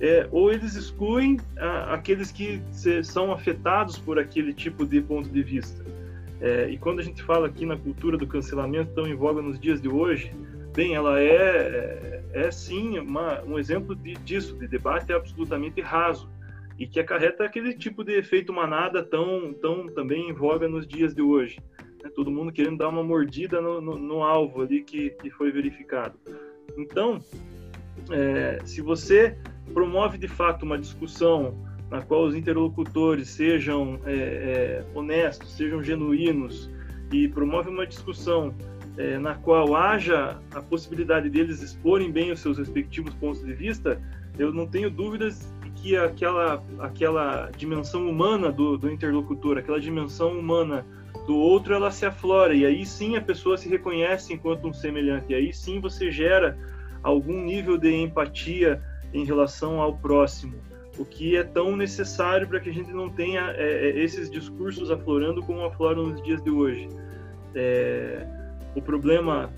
[0.00, 5.28] é, ou eles excluem a, aqueles que se, são afetados por aquele tipo de ponto
[5.28, 5.81] de vista.
[6.42, 9.60] É, e quando a gente fala aqui na cultura do cancelamento tão em voga nos
[9.60, 10.32] dias de hoje,
[10.74, 16.28] bem, ela é, é, é sim uma, um exemplo de, disso, de debate absolutamente raso
[16.76, 21.14] e que acarreta aquele tipo de efeito manada tão, tão também em voga nos dias
[21.14, 21.60] de hoje.
[22.02, 22.10] Né?
[22.12, 26.18] Todo mundo querendo dar uma mordida no, no, no alvo ali que, que foi verificado.
[26.76, 27.20] Então,
[28.10, 29.38] é, se você
[29.72, 31.56] promove de fato uma discussão
[31.92, 36.70] na qual os interlocutores sejam é, é, honestos, sejam genuínos
[37.12, 38.54] e promove uma discussão
[38.96, 44.00] é, na qual haja a possibilidade deles exporem bem os seus respectivos pontos de vista,
[44.38, 50.86] eu não tenho dúvidas que aquela, aquela dimensão humana do, do interlocutor, aquela dimensão humana
[51.26, 52.54] do outro, ela se aflora.
[52.54, 56.58] E aí sim a pessoa se reconhece enquanto um semelhante, e aí sim você gera
[57.02, 58.82] algum nível de empatia
[59.12, 60.54] em relação ao próximo,
[60.98, 64.90] o que é tão necessário para que a gente não tenha é, é, esses discursos
[64.90, 66.88] aflorando como afloram nos dias de hoje.
[67.54, 68.26] É,
[68.74, 69.50] o problema,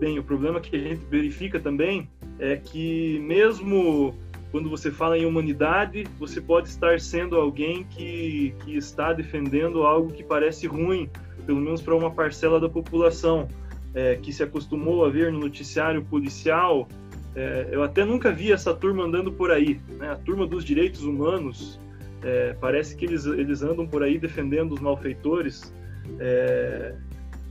[0.00, 2.08] bem, o problema que a gente verifica também
[2.38, 4.14] é que mesmo
[4.50, 10.12] quando você fala em humanidade, você pode estar sendo alguém que, que está defendendo algo
[10.12, 11.10] que parece ruim,
[11.44, 13.48] pelo menos para uma parcela da população,
[13.94, 16.88] é, que se acostumou a ver no noticiário policial
[17.36, 20.10] é, eu até nunca vi essa turma andando por aí, né?
[20.10, 21.78] A turma dos direitos humanos,
[22.22, 25.74] é, parece que eles, eles andam por aí defendendo os malfeitores.
[26.18, 26.96] É,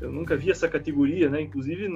[0.01, 1.39] eu nunca vi essa categoria, né?
[1.41, 1.87] Inclusive,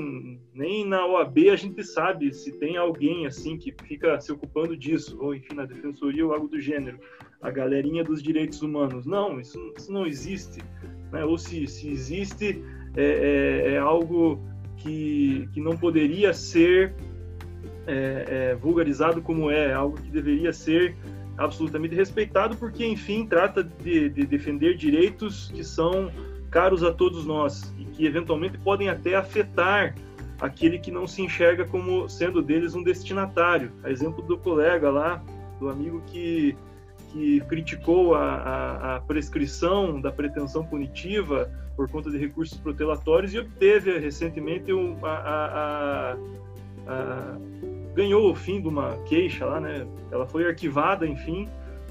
[0.53, 5.17] nem na OAB a gente sabe se tem alguém assim que fica se ocupando disso,
[5.19, 6.99] ou enfim, na defensoria ou algo do gênero.
[7.41, 9.07] A galerinha dos direitos humanos.
[9.07, 10.61] Não, isso, isso não existe.
[11.11, 11.25] Né?
[11.25, 12.63] Ou se, se existe,
[12.95, 14.39] é, é, é algo
[14.77, 16.93] que, que não poderia ser
[17.89, 20.95] é, é, vulgarizado como é, algo que deveria ser
[21.37, 26.11] absolutamente respeitado, porque, enfim, trata de, de, defender direitos que são
[26.51, 29.95] caros a todos nós e que eventualmente podem até afetar
[30.39, 33.71] aquele que não se enxerga como sendo deles um destinatário.
[33.83, 35.23] A exemplo do colega lá,
[35.59, 36.57] do amigo que,
[37.11, 43.39] que criticou a, a, a prescrição da pretensão punitiva por conta de recursos protelatórios e
[43.39, 44.71] obteve recentemente
[45.03, 46.17] a,
[46.85, 47.37] a
[47.95, 49.87] ganhou o fim de uma queixa lá, né?
[50.11, 51.47] Ela foi arquivada, enfim,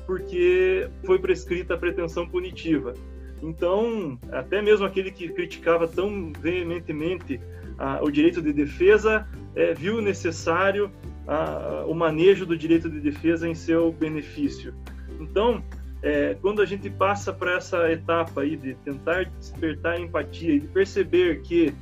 [0.07, 2.95] porque foi prescrita a pretensão punitiva.
[3.43, 7.41] Então, até mesmo aquele que criticava tão veementemente
[7.79, 10.91] ah, o direito de defesa é, viu necessário
[11.27, 14.75] ah, o manejo do direito de defesa em seu benefício.
[15.21, 15.63] Então,
[16.03, 20.69] é, quando a gente passa para essa etapa aí de tentar despertar empatia e de
[20.69, 21.75] perceber que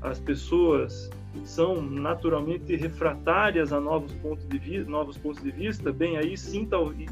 [0.00, 1.10] as pessoas
[1.44, 6.66] são naturalmente refratárias a novos pontos de vista, novos pontos de vista, bem aí sim,
[6.66, 7.08] tal, e,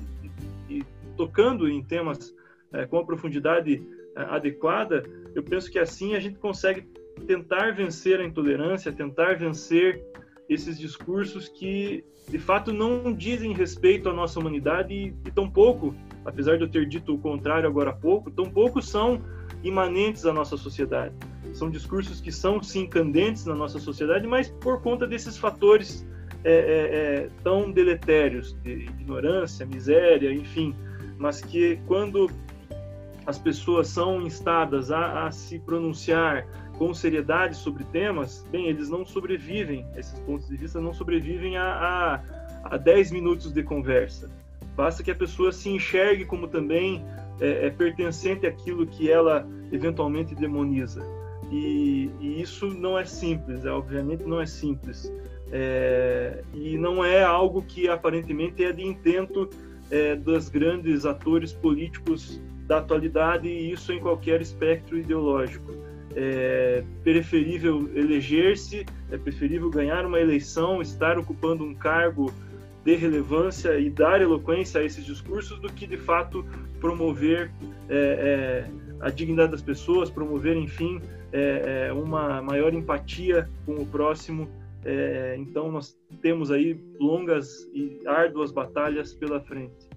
[0.68, 0.84] e,
[1.16, 2.34] tocando em temas
[2.72, 3.82] é, com a profundidade
[4.16, 5.02] é, adequada,
[5.34, 6.88] eu penso que assim a gente consegue
[7.26, 10.02] tentar vencer a intolerância, tentar vencer
[10.48, 15.94] esses discursos que de fato não dizem respeito à nossa humanidade e, e tampouco,
[16.24, 19.20] apesar de eu ter dito o contrário agora há pouco, tampouco são
[19.62, 21.14] imanentes à nossa sociedade.
[21.52, 26.06] São discursos que são sim candentes na nossa sociedade, mas por conta desses fatores
[26.44, 30.74] é, é, é, tão deletérios de ignorância, miséria, enfim,
[31.18, 32.30] mas que quando
[33.26, 36.46] as pessoas são instadas a, a se pronunciar
[36.78, 42.22] com seriedade sobre temas, bem, eles não sobrevivem, esses pontos de vista não sobrevivem a,
[42.64, 44.30] a, a 10 minutos de conversa.
[44.74, 47.04] Basta que a pessoa se enxergue como também
[47.41, 51.03] é, é pertencente àquilo que ela eventualmente demoniza.
[51.51, 55.12] E, e, isso não é simples, é, obviamente não é simples.
[55.53, 59.51] É, e não é algo que aparentemente é de intento
[59.91, 65.72] é, dos grandes atores políticos da atualidade, e isso em qualquer espectro ideológico.
[66.14, 72.32] É preferível eleger-se, é preferível ganhar uma eleição, estar ocupando um cargo
[72.85, 76.45] de relevância e dar eloquência a esses discursos do que de fato
[76.81, 77.51] promover
[77.89, 78.70] é, é,
[79.01, 81.01] a dignidade das pessoas, promover, enfim,
[81.33, 84.49] é, é uma maior empatia com o próximo.
[84.85, 89.89] É, então, nós temos aí longas e árduas batalhas pela frente.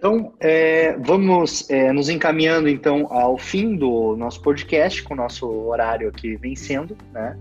[0.00, 5.46] Então, é, vamos é, nos encaminhando então ao fim do nosso podcast, com o nosso
[5.46, 7.38] horário aqui vencendo, né?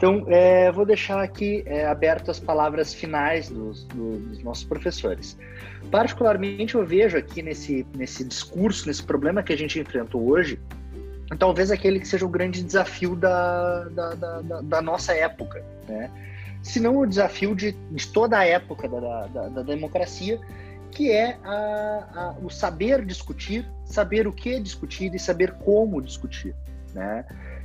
[0.00, 5.36] Então, é, vou deixar aqui é, aberto as palavras finais dos, dos, nossos professores.
[5.90, 10.58] Particularmente, eu vejo aqui nesse, nesse discurso, nesse problema que a gente enfrentou hoje,
[11.38, 16.10] talvez aquele que seja o grande desafio da, da, da, da nossa época, né?
[16.62, 20.40] se não o desafio de, de toda a época da, da, da democracia,
[20.90, 26.54] que é a, a, o saber discutir, saber o que discutir e saber como discutir.
[26.94, 27.22] Né?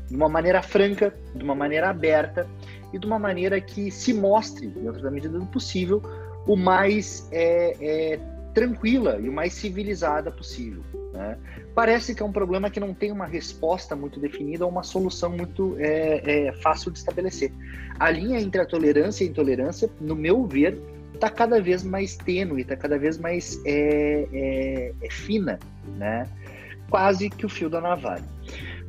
[0.10, 2.48] De uma maneira franca, de uma maneira aberta
[2.94, 6.02] e de uma maneira que se mostre, dentro da medida do possível,
[6.48, 8.20] o mais é, é,
[8.54, 10.84] tranquila e o mais civilizada possível.
[11.12, 11.38] Né?
[11.74, 15.30] Parece que é um problema que não tem uma resposta muito definida ou uma solução
[15.30, 17.52] muito é, é fácil de estabelecer.
[18.00, 20.78] A linha entre a tolerância e a intolerância, no meu ver,
[21.14, 25.60] está cada vez mais tênue, está cada vez mais é, é, fina,
[25.98, 26.28] né?
[26.90, 28.24] quase que o fio da navalha.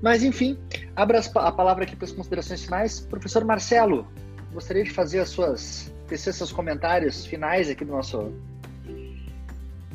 [0.02, 0.58] Mas, enfim,
[0.94, 3.00] abra a palavra aqui para as considerações finais.
[3.00, 4.06] Professor Marcelo,
[4.52, 8.32] gostaria de fazer as suas, tecer seus comentários finais aqui do nosso.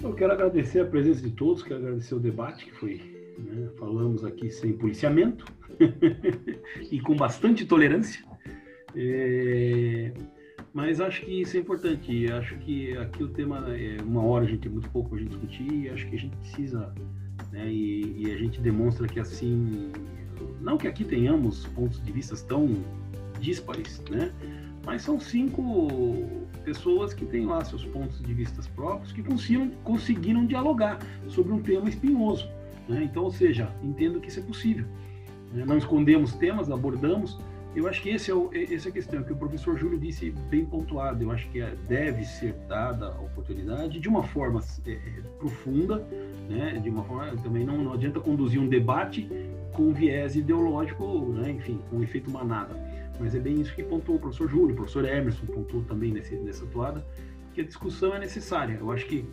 [0.01, 3.01] Eu quero agradecer a presença de todos, quero agradecer o debate que foi.
[3.37, 3.69] Né?
[3.77, 5.45] Falamos aqui sem policiamento
[6.91, 8.23] e com bastante tolerância.
[8.95, 10.11] É...
[10.73, 12.31] Mas acho que isso é importante.
[12.31, 15.71] Acho que aqui o tema é uma hora a gente é muito pouco para discutir.
[15.71, 16.93] E acho que a gente precisa
[17.51, 17.71] né?
[17.71, 19.91] E, e, a gente demonstra que assim,
[20.59, 22.83] não que aqui tenhamos pontos de vista tão
[23.39, 24.31] díspares, né?
[24.85, 25.87] Mas são cinco
[26.63, 31.61] pessoas que têm lá seus pontos de vista próprios que conseguiram, conseguiram dialogar sobre um
[31.61, 32.47] tema espinhoso.
[32.87, 33.03] Né?
[33.03, 34.85] Então, ou seja, entendo que isso é possível.
[35.53, 35.65] Né?
[35.65, 37.37] Não escondemos temas, abordamos,
[37.73, 40.31] eu acho que esse é, o, esse é a questão, que o professor Júlio disse
[40.49, 41.23] bem pontuado.
[41.23, 44.97] Eu acho que é, deve ser dada a oportunidade de uma forma é, é,
[45.39, 46.05] profunda,
[46.49, 46.79] né?
[46.83, 49.29] de uma forma também não, não adianta conduzir um debate
[49.73, 51.51] com viés ideológico, né?
[51.51, 52.75] enfim, com efeito manada.
[53.17, 56.35] Mas é bem isso que pontuou o professor Júlio, o professor Emerson pontuou também nesse,
[56.35, 57.05] nessa toada,
[57.53, 58.77] que a discussão é necessária.
[58.81, 59.25] Eu acho que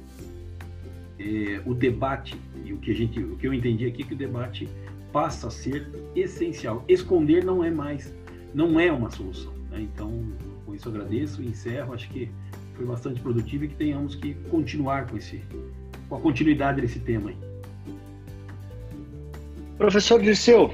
[1.18, 4.16] é, o debate, e o que, a gente, o que eu entendi aqui, que o
[4.16, 4.68] debate
[5.12, 6.84] passa a ser essencial.
[6.86, 8.14] Esconder não é mais
[8.54, 9.52] não é uma solução.
[9.70, 9.82] Né?
[9.82, 10.24] Então,
[10.64, 11.94] com isso agradeço e encerro.
[11.94, 12.30] Acho que
[12.74, 15.42] foi bastante produtivo e que tenhamos que continuar com, esse,
[16.08, 17.30] com a continuidade desse tema.
[17.30, 17.36] Aí.
[19.76, 20.70] Professor Dirceu.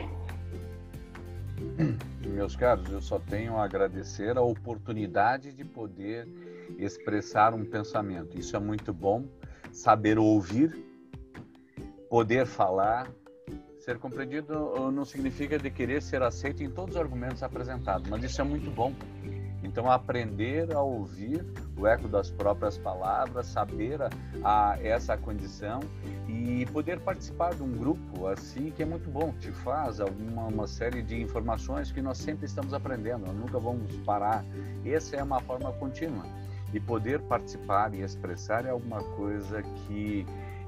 [2.26, 6.28] Meus caros, eu só tenho a agradecer a oportunidade de poder
[6.78, 8.38] expressar um pensamento.
[8.38, 9.24] Isso é muito bom.
[9.72, 10.76] Saber ouvir,
[12.10, 13.10] poder falar,
[13.84, 18.40] Ser compreendido não significa de querer ser aceito em todos os argumentos apresentados, mas isso
[18.40, 18.94] é muito bom.
[19.62, 21.44] Então, aprender a ouvir
[21.76, 24.08] o eco das próprias palavras, saber a,
[24.42, 25.80] a, essa condição
[26.26, 30.66] e poder participar de um grupo assim que é muito bom, te faz alguma uma
[30.66, 34.42] série de informações que nós sempre estamos aprendendo, nós nunca vamos parar.
[34.82, 36.24] Essa é uma forma contínua.
[36.72, 40.24] E poder participar e expressar é alguma coisa que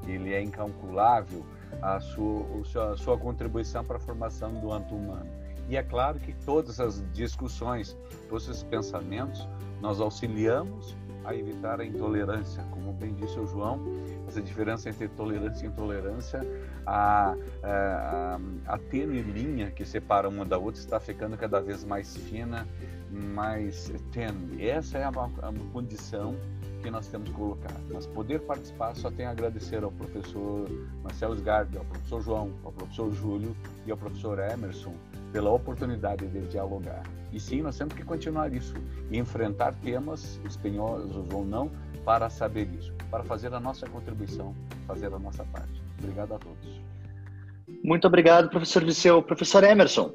[0.06, 1.46] ele é incalculável
[1.82, 5.28] a sua, a sua contribuição para a formação do anto-humano.
[5.68, 7.96] E é claro que todas as discussões,
[8.28, 9.48] todos esses pensamentos,
[9.80, 12.64] nós auxiliamos a evitar a intolerância.
[12.70, 13.80] Como bem disse o João,
[14.28, 16.40] essa diferença entre tolerância e intolerância,
[16.86, 22.16] a, a, a tênue linha que separa uma da outra está ficando cada vez mais
[22.16, 22.66] fina,
[23.10, 24.64] mais tênue.
[24.64, 26.36] Essa é a, a condição
[26.86, 27.74] que nós temos que colocar.
[27.92, 30.68] Mas poder participar só tem a agradecer ao professor
[31.02, 34.94] Marcelo Sgarbi, ao professor João, ao professor Júlio e ao professor Emerson
[35.32, 37.02] pela oportunidade de dialogar.
[37.32, 38.74] E sim, nós temos que continuar isso
[39.10, 41.72] e enfrentar temas espinhosos ou não
[42.04, 44.54] para saber isso, para fazer a nossa contribuição,
[44.86, 45.82] fazer a nossa parte.
[45.98, 46.80] Obrigado a todos.
[47.82, 49.20] Muito obrigado, professor Liceu.
[49.24, 50.12] Professor Emerson.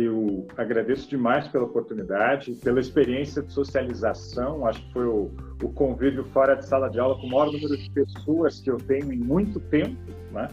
[0.00, 4.66] Eu agradeço demais pela oportunidade, pela experiência de socialização.
[4.66, 5.30] Acho que foi o,
[5.62, 8.78] o convívio fora de sala de aula com o maior número de pessoas que eu
[8.78, 9.96] tenho em muito tempo.
[10.32, 10.48] Né?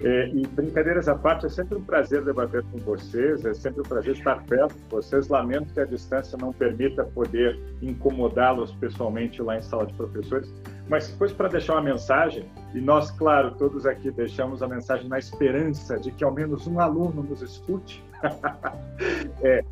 [0.00, 3.84] É, e brincadeiras à parte, é sempre um prazer debater com vocês, é sempre um
[3.84, 5.28] prazer estar perto de vocês.
[5.28, 10.50] Lamento que a distância não permita poder incomodá-los pessoalmente lá em sala de professores,
[10.88, 15.08] mas se fosse para deixar uma mensagem, e nós, claro, todos aqui deixamos a mensagem
[15.08, 18.02] na esperança de que ao menos um aluno nos escute,
[19.42, 19.64] é,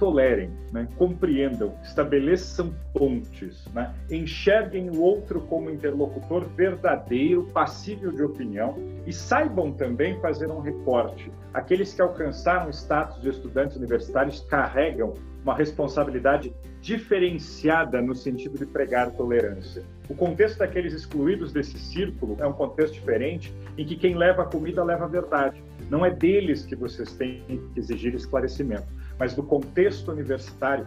[0.00, 0.88] tolerem, né?
[0.96, 3.94] compreendam, estabeleçam pontes, né?
[4.10, 8.76] enxerguem o outro como interlocutor verdadeiro, passível de opinião
[9.06, 11.30] e saibam também fazer um recorte.
[11.52, 18.66] Aqueles que alcançaram o status de estudantes universitários carregam uma responsabilidade diferenciada no sentido de
[18.66, 19.82] pregar tolerância.
[20.08, 24.46] O contexto daqueles excluídos desse círculo é um contexto diferente, em que quem leva a
[24.46, 25.62] comida leva a verdade.
[25.90, 27.42] Não é deles que vocês têm
[27.74, 28.86] que exigir esclarecimento,
[29.18, 30.86] mas do contexto universitário,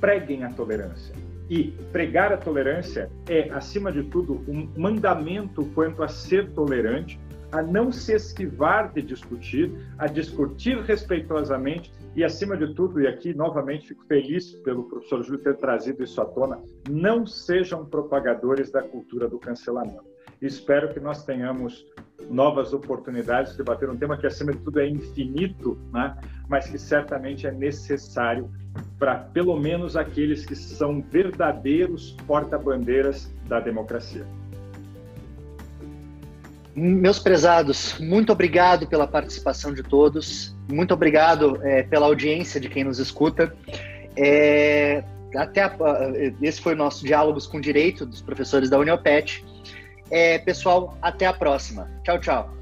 [0.00, 1.14] preguem a tolerância.
[1.48, 7.18] E pregar a tolerância é, acima de tudo, um mandamento quanto a ser tolerante,
[7.50, 13.32] a não se esquivar de discutir, a discutir respeitosamente e, acima de tudo, e aqui
[13.32, 18.82] novamente fico feliz pelo professor Júlio ter trazido isso à tona, não sejam propagadores da
[18.82, 20.13] cultura do cancelamento.
[20.46, 21.86] Espero que nós tenhamos
[22.28, 26.14] novas oportunidades de debater um tema que, acima de tudo, é infinito, né?
[26.46, 28.50] mas que certamente é necessário
[28.98, 34.26] para, pelo menos, aqueles que são verdadeiros porta-bandeiras da democracia.
[36.76, 42.84] Meus prezados, muito obrigado pela participação de todos, muito obrigado é, pela audiência de quem
[42.84, 43.56] nos escuta.
[44.14, 45.04] É,
[45.36, 45.72] até a,
[46.42, 49.42] esse foi o nosso Diálogos com Direito dos professores da Uniopet.
[50.14, 51.90] É, pessoal, até a próxima.
[52.04, 52.54] Tchau, tchau.